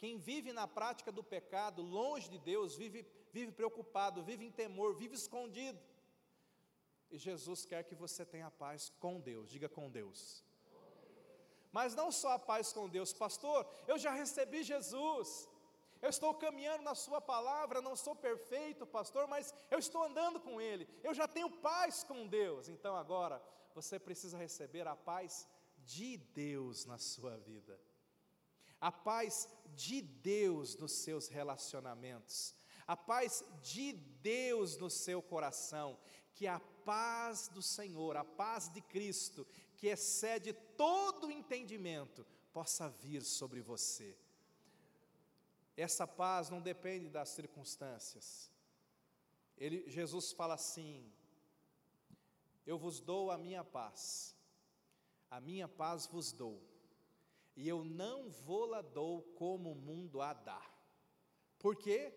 Quem 0.00 0.18
vive 0.18 0.52
na 0.52 0.66
prática 0.66 1.10
do 1.12 1.22
pecado, 1.22 1.80
longe 1.82 2.28
de 2.34 2.38
Deus, 2.38 2.76
vive, 2.82 3.00
vive 3.32 3.52
preocupado, 3.52 4.22
vive 4.30 4.44
em 4.46 4.50
temor, 4.50 4.94
vive 5.02 5.14
escondido. 5.14 5.80
E 7.10 7.18
Jesus 7.18 7.64
quer 7.70 7.82
que 7.84 7.94
você 7.94 8.24
tenha 8.24 8.50
paz 8.50 8.92
com 8.98 9.20
Deus, 9.20 9.50
diga 9.50 9.68
com 9.68 9.90
Deus. 9.90 10.20
Mas 11.70 11.94
não 11.94 12.10
só 12.10 12.32
a 12.32 12.38
paz 12.38 12.72
com 12.72 12.88
Deus, 12.88 13.12
pastor, 13.12 13.58
eu 13.86 13.98
já 13.98 14.12
recebi 14.22 14.62
Jesus, 14.62 15.48
eu 16.02 16.08
estou 16.08 16.34
caminhando 16.34 16.82
na 16.82 16.94
Sua 16.94 17.20
palavra, 17.20 17.82
não 17.82 17.94
sou 17.94 18.14
perfeito, 18.14 18.86
pastor, 18.86 19.26
mas 19.26 19.54
eu 19.70 19.78
estou 19.78 20.02
andando 20.02 20.40
com 20.40 20.60
Ele, 20.60 20.88
eu 21.02 21.12
já 21.12 21.28
tenho 21.28 21.50
paz 21.50 22.02
com 22.04 22.26
Deus. 22.26 22.68
Então 22.68 22.96
agora 22.96 23.42
você 23.74 23.98
precisa 23.98 24.38
receber 24.38 24.86
a 24.86 24.96
paz 24.96 25.46
de 25.84 26.16
Deus 26.16 26.84
na 26.84 26.98
sua 26.98 27.36
vida, 27.36 27.78
a 28.80 28.92
paz 28.92 29.48
de 29.74 30.00
Deus 30.00 30.76
nos 30.76 30.92
seus 30.92 31.28
relacionamentos, 31.28 32.54
a 32.86 32.96
paz 32.96 33.44
de 33.62 33.92
Deus 33.92 34.76
no 34.76 34.90
seu 34.90 35.22
coração, 35.22 35.98
que 36.34 36.46
a 36.46 36.58
paz 36.58 37.48
do 37.48 37.62
Senhor, 37.62 38.16
a 38.16 38.24
paz 38.24 38.68
de 38.68 38.80
Cristo, 38.80 39.46
que 39.76 39.88
excede 39.88 40.52
todo 40.76 41.26
o 41.26 41.30
entendimento, 41.30 42.26
possa 42.52 42.88
vir 42.88 43.22
sobre 43.22 43.60
você. 43.60 44.16
Essa 45.76 46.06
paz 46.06 46.50
não 46.50 46.60
depende 46.60 47.08
das 47.08 47.30
circunstâncias. 47.30 48.50
Ele, 49.56 49.88
Jesus 49.88 50.32
fala 50.32 50.54
assim: 50.54 51.12
Eu 52.66 52.78
vos 52.78 53.00
dou 53.00 53.30
a 53.30 53.38
minha 53.38 53.64
paz, 53.64 54.36
a 55.30 55.40
minha 55.40 55.68
paz 55.68 56.06
vos 56.06 56.32
dou, 56.32 56.62
e 57.54 57.68
eu 57.68 57.84
não 57.84 58.30
vou-la 58.30 58.82
dou 58.82 59.22
como 59.34 59.72
o 59.72 59.74
mundo 59.74 60.20
a 60.20 60.32
dá. 60.32 60.62
Por 61.58 61.76
quê? 61.76 62.12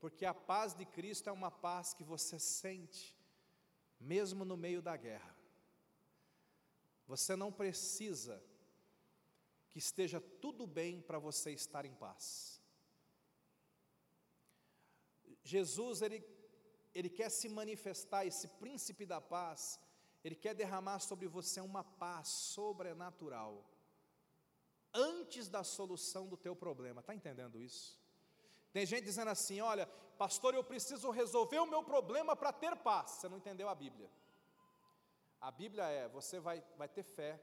Porque 0.00 0.24
a 0.24 0.34
paz 0.34 0.74
de 0.74 0.84
Cristo 0.84 1.28
é 1.28 1.32
uma 1.32 1.50
paz 1.50 1.94
que 1.94 2.02
você 2.02 2.38
sente, 2.38 3.16
mesmo 4.00 4.44
no 4.44 4.56
meio 4.56 4.82
da 4.82 4.96
guerra. 4.96 5.36
Você 7.06 7.36
não 7.36 7.52
precisa 7.52 8.42
que 9.68 9.78
esteja 9.78 10.20
tudo 10.20 10.66
bem 10.66 11.00
para 11.00 11.18
você 11.18 11.52
estar 11.52 11.84
em 11.84 11.94
paz. 11.94 12.59
Jesus, 15.42 16.02
ele, 16.02 16.24
ele 16.94 17.08
quer 17.08 17.30
se 17.30 17.48
manifestar, 17.48 18.26
esse 18.26 18.48
príncipe 18.48 19.06
da 19.06 19.20
paz, 19.20 19.80
ele 20.22 20.34
quer 20.34 20.54
derramar 20.54 20.98
sobre 21.00 21.26
você 21.26 21.60
uma 21.60 21.82
paz 21.82 22.28
sobrenatural, 22.28 23.64
antes 24.92 25.48
da 25.48 25.62
solução 25.64 26.26
do 26.26 26.36
teu 26.36 26.54
problema, 26.54 27.00
está 27.00 27.14
entendendo 27.14 27.60
isso? 27.60 27.98
Tem 28.72 28.86
gente 28.86 29.04
dizendo 29.04 29.30
assim: 29.30 29.60
olha, 29.60 29.86
pastor, 30.18 30.54
eu 30.54 30.62
preciso 30.62 31.10
resolver 31.10 31.58
o 31.58 31.66
meu 31.66 31.82
problema 31.82 32.36
para 32.36 32.52
ter 32.52 32.76
paz. 32.76 33.12
Você 33.12 33.28
não 33.28 33.38
entendeu 33.38 33.68
a 33.68 33.74
Bíblia. 33.74 34.10
A 35.40 35.50
Bíblia 35.50 35.84
é: 35.84 36.08
você 36.08 36.38
vai, 36.38 36.62
vai 36.76 36.88
ter 36.88 37.02
fé 37.02 37.40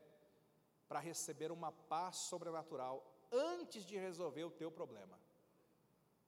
para 0.88 1.00
receber 1.00 1.52
uma 1.52 1.72
paz 1.72 2.18
sobrenatural 2.18 3.06
antes 3.32 3.86
de 3.86 3.98
resolver 3.98 4.45
o 4.45 4.52
teu 4.52 4.72
problema. 4.72 5.20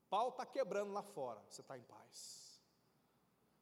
Pau 0.09 0.29
está 0.29 0.45
quebrando 0.45 0.91
lá 0.91 1.03
fora, 1.03 1.41
você 1.49 1.61
está 1.61 1.77
em 1.77 1.83
paz. 1.83 2.59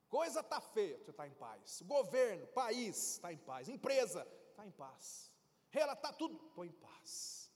Coisa 0.10 0.40
está 0.40 0.62
feia, 0.62 0.98
você 0.98 1.12
está 1.12 1.28
em 1.28 1.34
paz. 1.34 1.82
Governo, 1.86 2.48
país, 2.48 3.14
está 3.14 3.34
em 3.34 3.38
paz. 3.38 3.68
Empresa, 3.68 4.26
está 4.50 4.66
em 4.66 4.72
paz. 4.72 5.32
Relatar 5.70 6.12
tá 6.12 6.18
tudo, 6.18 6.38
estou 6.48 6.64
em 6.64 6.72
paz. 6.72 7.52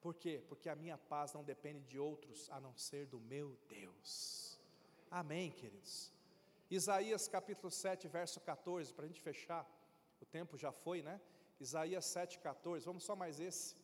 Por 0.00 0.14
quê? 0.14 0.42
Porque 0.48 0.68
a 0.68 0.76
minha 0.76 0.96
paz 0.96 1.32
não 1.32 1.44
depende 1.44 1.84
de 1.84 1.98
outros 1.98 2.48
a 2.50 2.60
não 2.60 2.74
ser 2.76 3.06
do 3.06 3.20
meu 3.20 3.58
Deus. 3.68 4.58
Amém, 5.10 5.50
queridos. 5.50 6.12
Isaías 6.70 7.28
capítulo 7.28 7.70
7, 7.70 8.08
verso 8.08 8.40
14, 8.40 8.94
para 8.94 9.04
a 9.04 9.08
gente 9.08 9.20
fechar, 9.20 9.68
o 10.20 10.24
tempo 10.24 10.56
já 10.56 10.72
foi, 10.72 11.02
né? 11.02 11.20
Isaías 11.60 12.04
7, 12.06 12.38
14, 12.38 12.84
vamos 12.84 13.04
só 13.04 13.14
mais 13.14 13.38
esse. 13.38 13.76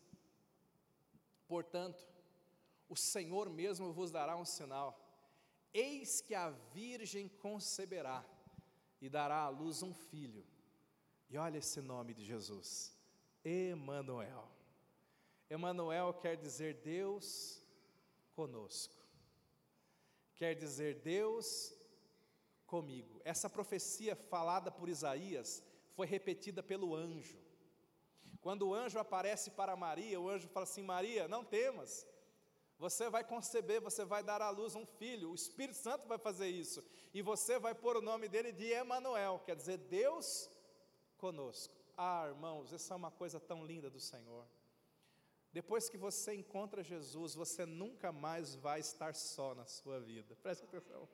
Portanto, 1.46 2.06
o 2.92 2.96
Senhor 2.96 3.48
mesmo 3.48 3.90
vos 3.90 4.10
dará 4.10 4.36
um 4.36 4.44
sinal: 4.44 4.90
eis 5.72 6.20
que 6.20 6.34
a 6.34 6.50
virgem 6.50 7.26
conceberá 7.26 8.22
e 9.00 9.08
dará 9.08 9.38
à 9.44 9.48
luz 9.48 9.82
um 9.82 9.94
filho. 9.94 10.44
E 11.30 11.38
olha 11.38 11.56
esse 11.56 11.80
nome 11.80 12.12
de 12.12 12.22
Jesus, 12.22 12.94
Emanuel. 13.42 14.46
Emanuel 15.48 16.12
quer 16.12 16.36
dizer 16.36 16.82
Deus 16.82 17.62
conosco. 18.34 19.02
Quer 20.34 20.54
dizer 20.54 20.96
Deus 21.00 21.74
comigo. 22.66 23.22
Essa 23.24 23.48
profecia 23.48 24.14
falada 24.14 24.70
por 24.70 24.88
Isaías 24.88 25.62
foi 25.94 26.06
repetida 26.06 26.62
pelo 26.62 26.94
anjo. 26.94 27.38
Quando 28.42 28.68
o 28.68 28.74
anjo 28.74 28.98
aparece 28.98 29.50
para 29.50 29.76
Maria, 29.76 30.20
o 30.20 30.28
anjo 30.28 30.48
fala 30.48 30.64
assim: 30.64 30.82
Maria, 30.82 31.26
não 31.26 31.42
temas, 31.42 32.06
você 32.84 33.04
vai 33.08 33.24
conceber, 33.32 33.80
você 33.80 34.04
vai 34.04 34.22
dar 34.30 34.40
à 34.42 34.50
luz 34.50 34.74
um 34.74 34.84
filho, 34.84 35.30
o 35.30 35.34
Espírito 35.34 35.78
Santo 35.78 36.08
vai 36.12 36.18
fazer 36.18 36.48
isso, 36.48 36.84
e 37.14 37.22
você 37.22 37.58
vai 37.58 37.74
pôr 37.74 37.96
o 37.96 38.06
nome 38.10 38.26
dele 38.28 38.52
de 38.60 38.66
Emanuel, 38.82 39.40
quer 39.46 39.56
dizer, 39.56 39.78
Deus 39.78 40.50
conosco. 41.16 41.74
Ah, 41.96 42.24
irmãos, 42.28 42.72
essa 42.72 42.94
é 42.94 42.96
uma 42.96 43.10
coisa 43.10 43.38
tão 43.38 43.64
linda 43.64 43.88
do 43.88 44.00
Senhor. 44.00 44.44
Depois 45.52 45.88
que 45.88 45.96
você 45.96 46.34
encontra 46.34 46.82
Jesus, 46.82 47.34
você 47.34 47.64
nunca 47.64 48.10
mais 48.10 48.54
vai 48.56 48.80
estar 48.80 49.14
só 49.14 49.54
na 49.54 49.66
sua 49.66 50.00
vida. 50.00 50.34
Preste 50.42 50.64
atenção 50.64 51.08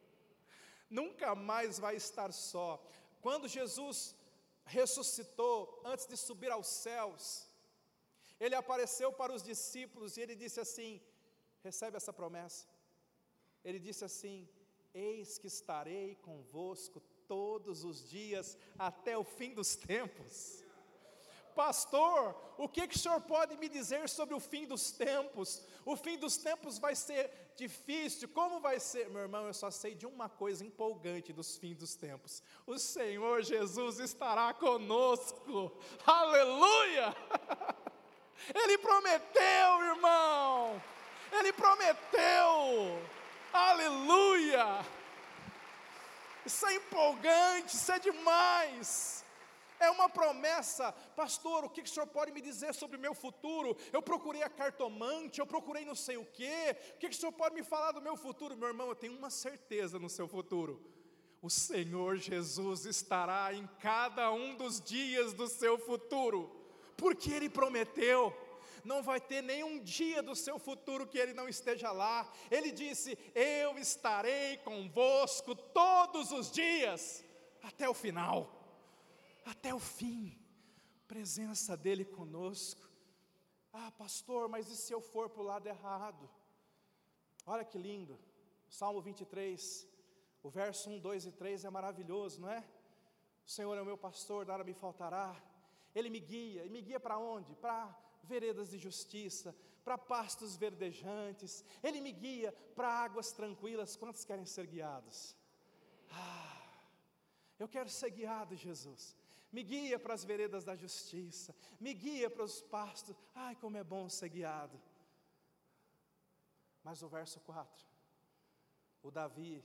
nunca 0.90 1.34
mais 1.34 1.78
vai 1.78 1.96
estar 1.96 2.32
só. 2.32 2.82
Quando 3.20 3.48
Jesus 3.48 4.14
ressuscitou, 4.64 5.82
antes 5.84 6.06
de 6.06 6.16
subir 6.16 6.50
aos 6.50 6.68
céus, 6.68 7.46
ele 8.38 8.54
apareceu 8.54 9.12
para 9.12 9.32
os 9.32 9.42
discípulos 9.42 10.16
e 10.16 10.20
ele 10.20 10.36
disse 10.36 10.60
assim: 10.60 11.00
recebe 11.62 11.96
essa 11.96 12.12
promessa. 12.12 12.66
Ele 13.64 13.78
disse 13.78 14.04
assim: 14.04 14.48
Eis 14.94 15.38
que 15.38 15.46
estarei 15.46 16.14
convosco 16.16 17.00
todos 17.26 17.84
os 17.84 18.08
dias 18.08 18.56
até 18.78 19.16
o 19.16 19.24
fim 19.24 19.54
dos 19.54 19.76
tempos. 19.76 20.64
Pastor, 21.54 22.36
o 22.56 22.68
que, 22.68 22.86
que 22.86 22.94
o 22.94 22.98
senhor 22.98 23.20
pode 23.20 23.56
me 23.56 23.68
dizer 23.68 24.08
sobre 24.08 24.32
o 24.32 24.38
fim 24.38 24.64
dos 24.64 24.92
tempos? 24.92 25.60
O 25.84 25.96
fim 25.96 26.16
dos 26.16 26.36
tempos 26.36 26.78
vai 26.78 26.94
ser 26.94 27.52
difícil, 27.56 28.28
como 28.28 28.60
vai 28.60 28.78
ser? 28.78 29.10
Meu 29.10 29.22
irmão, 29.22 29.44
eu 29.44 29.52
só 29.52 29.68
sei 29.68 29.92
de 29.92 30.06
uma 30.06 30.28
coisa 30.28 30.64
empolgante 30.64 31.32
dos 31.32 31.58
fins 31.58 31.76
dos 31.76 31.96
tempos: 31.96 32.44
o 32.64 32.78
Senhor 32.78 33.42
Jesus 33.42 33.98
estará 33.98 34.54
conosco, 34.54 35.76
aleluia! 36.06 37.12
Ele 38.54 38.78
prometeu, 38.78 39.82
irmão, 39.82 40.80
ele 41.32 41.52
prometeu, 41.52 43.00
aleluia! 43.52 44.84
Isso 46.44 46.66
é 46.66 46.76
empolgante, 46.76 47.76
isso 47.76 47.92
é 47.92 47.98
demais. 47.98 49.24
É 49.80 49.90
uma 49.90 50.08
promessa, 50.08 50.92
pastor. 51.14 51.64
O 51.64 51.70
que, 51.70 51.82
o 51.82 51.86
senhor 51.86 52.06
pode 52.06 52.32
me 52.32 52.40
dizer 52.40 52.74
sobre 52.74 52.96
o 52.96 53.00
meu 53.00 53.14
futuro? 53.14 53.76
Eu 53.92 54.02
procurei 54.02 54.42
a 54.42 54.48
cartomante, 54.48 55.38
eu 55.38 55.46
procurei 55.46 55.84
não 55.84 55.94
sei 55.94 56.16
o 56.16 56.24
quê. 56.24 56.76
O 56.94 56.98
que 56.98 57.06
o 57.06 57.14
senhor 57.14 57.32
pode 57.32 57.54
me 57.54 57.62
falar 57.62 57.92
do 57.92 58.02
meu 58.02 58.16
futuro? 58.16 58.56
Meu 58.56 58.68
irmão, 58.68 58.88
eu 58.88 58.94
tenho 58.94 59.16
uma 59.16 59.30
certeza 59.30 59.98
no 59.98 60.08
seu 60.08 60.26
futuro: 60.26 60.82
o 61.40 61.48
Senhor 61.48 62.16
Jesus 62.16 62.84
estará 62.84 63.54
em 63.54 63.68
cada 63.78 64.32
um 64.32 64.56
dos 64.56 64.80
dias 64.80 65.32
do 65.32 65.46
seu 65.46 65.78
futuro, 65.78 66.50
porque 66.96 67.30
Ele 67.30 67.48
prometeu 67.48 68.36
não 68.84 69.02
vai 69.02 69.20
ter 69.20 69.42
nenhum 69.42 69.80
dia 69.82 70.22
do 70.22 70.34
seu 70.34 70.58
futuro 70.58 71.06
que 71.06 71.18
ele 71.18 71.32
não 71.32 71.48
esteja 71.48 71.92
lá. 71.92 72.30
Ele 72.50 72.70
disse: 72.70 73.18
Eu 73.34 73.78
estarei 73.78 74.58
convosco 74.58 75.54
todos 75.54 76.32
os 76.32 76.50
dias, 76.50 77.24
até 77.62 77.88
o 77.88 77.94
final 77.94 78.58
até 79.50 79.74
o 79.74 79.78
fim, 79.78 80.38
presença 81.06 81.76
dEle 81.76 82.04
conosco. 82.04 82.86
Ah, 83.72 83.90
pastor, 83.92 84.48
mas 84.48 84.68
e 84.68 84.76
se 84.76 84.92
eu 84.92 85.00
for 85.00 85.30
para 85.30 85.42
o 85.42 85.46
lado 85.46 85.66
errado? 85.66 86.28
Olha 87.46 87.64
que 87.64 87.78
lindo, 87.78 88.18
Salmo 88.68 89.00
23, 89.00 89.88
o 90.42 90.50
verso 90.50 90.90
1, 90.90 90.98
2 90.98 91.26
e 91.26 91.32
3 91.32 91.64
é 91.64 91.70
maravilhoso, 91.70 92.40
não 92.42 92.50
é? 92.50 92.62
O 93.46 93.50
Senhor 93.50 93.74
é 93.76 93.80
o 93.80 93.86
meu 93.86 93.96
pastor, 93.96 94.44
nada 94.44 94.62
me 94.62 94.74
faltará. 94.74 95.34
Ele 95.94 96.10
me 96.10 96.20
guia, 96.20 96.66
e 96.66 96.68
me 96.68 96.82
guia 96.82 97.00
para 97.00 97.18
onde? 97.18 97.54
Para 97.56 97.96
veredas 98.34 98.70
de 98.70 98.78
justiça, 98.78 99.54
para 99.84 99.98
pastos 100.14 100.56
verdejantes. 100.64 101.64
Ele 101.82 102.00
me 102.00 102.12
guia 102.12 102.52
para 102.76 102.88
águas 102.88 103.32
tranquilas. 103.32 103.96
Quantos 103.96 104.24
querem 104.24 104.46
ser 104.54 104.66
guiados? 104.66 105.18
Ah, 106.10 106.62
eu 107.58 107.68
quero 107.76 107.90
ser 108.00 108.10
guiado, 108.10 108.54
Jesus 108.66 109.02
me 109.50 109.62
guia 109.62 109.98
para 109.98 110.14
as 110.14 110.24
veredas 110.24 110.64
da 110.64 110.76
justiça, 110.76 111.54
me 111.80 111.94
guia 111.94 112.28
para 112.28 112.44
os 112.44 112.60
pastos. 112.60 113.16
Ai, 113.34 113.56
como 113.56 113.76
é 113.76 113.84
bom 113.84 114.08
ser 114.08 114.28
guiado. 114.28 114.80
Mas 116.82 117.02
o 117.02 117.08
verso 117.08 117.40
4, 117.40 117.86
o 119.02 119.10
Davi, 119.10 119.64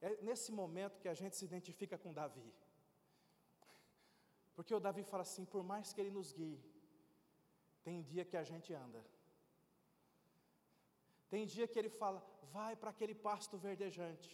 é 0.00 0.16
nesse 0.22 0.52
momento 0.52 1.00
que 1.00 1.08
a 1.08 1.14
gente 1.14 1.36
se 1.36 1.44
identifica 1.44 1.98
com 1.98 2.12
Davi. 2.12 2.54
Porque 4.54 4.74
o 4.74 4.80
Davi 4.80 5.02
fala 5.02 5.22
assim: 5.22 5.44
por 5.44 5.62
mais 5.62 5.92
que 5.92 6.00
ele 6.00 6.10
nos 6.10 6.32
guie, 6.32 6.60
tem 7.88 8.02
dia 8.10 8.24
que 8.30 8.38
a 8.42 8.46
gente 8.50 8.70
anda. 8.86 9.00
Tem 11.32 11.44
dia 11.54 11.66
que 11.70 11.78
ele 11.80 11.92
fala, 12.00 12.18
vai 12.56 12.72
para 12.80 12.90
aquele 12.94 13.14
pasto 13.26 13.56
verdejante. 13.66 14.32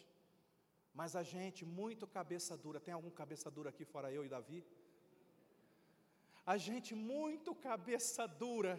Mas 0.98 1.14
a 1.20 1.22
gente, 1.32 1.60
muito 1.80 2.04
cabeça 2.18 2.56
dura, 2.64 2.84
tem 2.86 2.94
algum 2.94 3.12
cabeça 3.22 3.48
dura 3.56 3.70
aqui 3.70 3.84
fora 3.92 4.12
eu 4.16 4.24
e 4.24 4.32
Davi? 4.34 4.60
A 6.52 6.56
gente, 6.66 6.90
muito 7.12 7.54
cabeça 7.68 8.26
dura, 8.44 8.74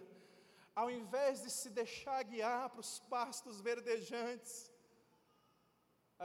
ao 0.81 0.89
invés 0.99 1.43
de 1.43 1.51
se 1.59 1.69
deixar 1.69 2.19
guiar 2.31 2.69
para 2.69 2.83
os 2.85 2.93
pastos 3.15 3.61
verdejantes, 3.69 4.55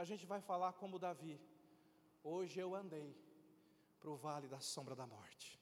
a 0.01 0.03
gente 0.09 0.25
vai 0.33 0.41
falar 0.51 0.73
como 0.73 1.03
Davi: 1.07 1.35
hoje 2.33 2.59
eu 2.65 2.75
andei 2.83 3.09
para 3.99 4.09
o 4.09 4.19
vale 4.27 4.47
da 4.55 4.61
sombra 4.73 4.95
da 5.01 5.07
morte. 5.15 5.60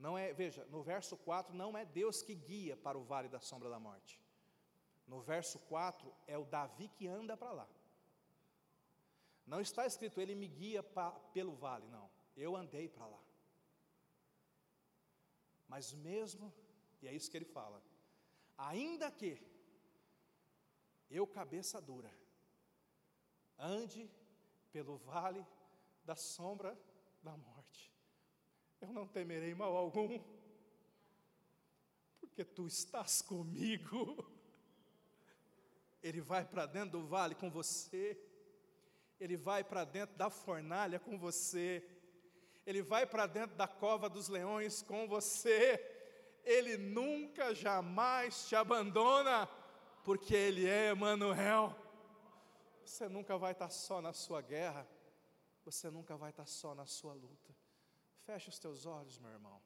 Não 0.00 0.16
é, 0.16 0.32
veja, 0.32 0.64
no 0.70 0.82
verso 0.82 1.14
4 1.14 1.54
não 1.54 1.76
é 1.76 1.84
Deus 1.84 2.22
que 2.22 2.34
guia 2.34 2.74
para 2.74 2.96
o 2.96 3.04
vale 3.04 3.28
da 3.28 3.38
sombra 3.38 3.68
da 3.68 3.78
morte. 3.78 4.18
No 5.06 5.20
verso 5.20 5.58
4 5.58 6.10
é 6.26 6.38
o 6.38 6.44
Davi 6.44 6.88
que 6.88 7.06
anda 7.06 7.36
para 7.36 7.52
lá. 7.52 7.68
Não 9.46 9.60
está 9.60 9.84
escrito, 9.84 10.18
ele 10.20 10.34
me 10.34 10.48
guia 10.48 10.82
pelo 11.34 11.54
vale, 11.54 11.86
não. 11.88 12.10
Eu 12.34 12.56
andei 12.56 12.88
para 12.88 13.06
lá. 13.06 13.22
Mas 15.68 15.92
mesmo, 15.92 16.52
e 17.02 17.06
é 17.06 17.12
isso 17.12 17.30
que 17.30 17.36
ele 17.36 17.44
fala, 17.44 17.82
ainda 18.56 19.10
que 19.10 19.38
eu, 21.10 21.26
cabeça 21.26 21.80
dura, 21.80 22.10
ande 23.58 24.10
pelo 24.72 24.96
vale 24.96 25.46
da 26.04 26.16
sombra 26.16 26.78
da 27.22 27.36
morte, 27.36 27.89
eu 28.80 28.88
não 28.92 29.06
temerei 29.06 29.54
mal 29.54 29.76
algum, 29.76 30.18
porque 32.20 32.44
tu 32.44 32.66
estás 32.66 33.22
comigo. 33.22 34.26
Ele 36.02 36.20
vai 36.20 36.44
para 36.44 36.64
dentro 36.64 36.98
do 36.98 37.06
vale 37.06 37.34
com 37.34 37.50
você 37.50 38.18
ele 39.20 39.36
vai 39.36 39.62
para 39.62 39.84
dentro 39.84 40.16
da 40.16 40.30
fornalha 40.30 40.98
com 40.98 41.18
você, 41.18 41.86
ele 42.66 42.82
vai 42.82 43.06
para 43.06 43.26
dentro 43.26 43.54
da 43.54 43.68
cova 43.68 44.08
dos 44.08 44.28
leões 44.28 44.80
com 44.80 45.06
você, 45.06 45.78
ele 46.42 46.78
nunca 46.78 47.54
jamais 47.54 48.48
te 48.48 48.56
abandona, 48.56 49.46
porque 50.02 50.34
ele 50.34 50.66
é 50.66 50.88
Emanuel. 50.88 51.76
Você 52.82 53.08
nunca 53.08 53.36
vai 53.36 53.52
estar 53.52 53.68
só 53.68 54.00
na 54.00 54.14
sua 54.14 54.40
guerra, 54.40 54.88
você 55.64 55.90
nunca 55.90 56.16
vai 56.16 56.30
estar 56.30 56.46
só 56.46 56.74
na 56.74 56.86
sua 56.86 57.12
luta. 57.12 57.54
Feche 58.30 58.48
os 58.48 58.60
teus 58.60 58.86
olhos, 58.86 59.18
meu 59.18 59.32
irmão. 59.32 59.60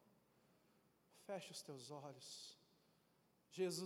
Feche 1.27 1.53
os 1.53 1.61
teus 1.61 1.91
olhos. 1.91 2.59
Jesus 3.51 3.83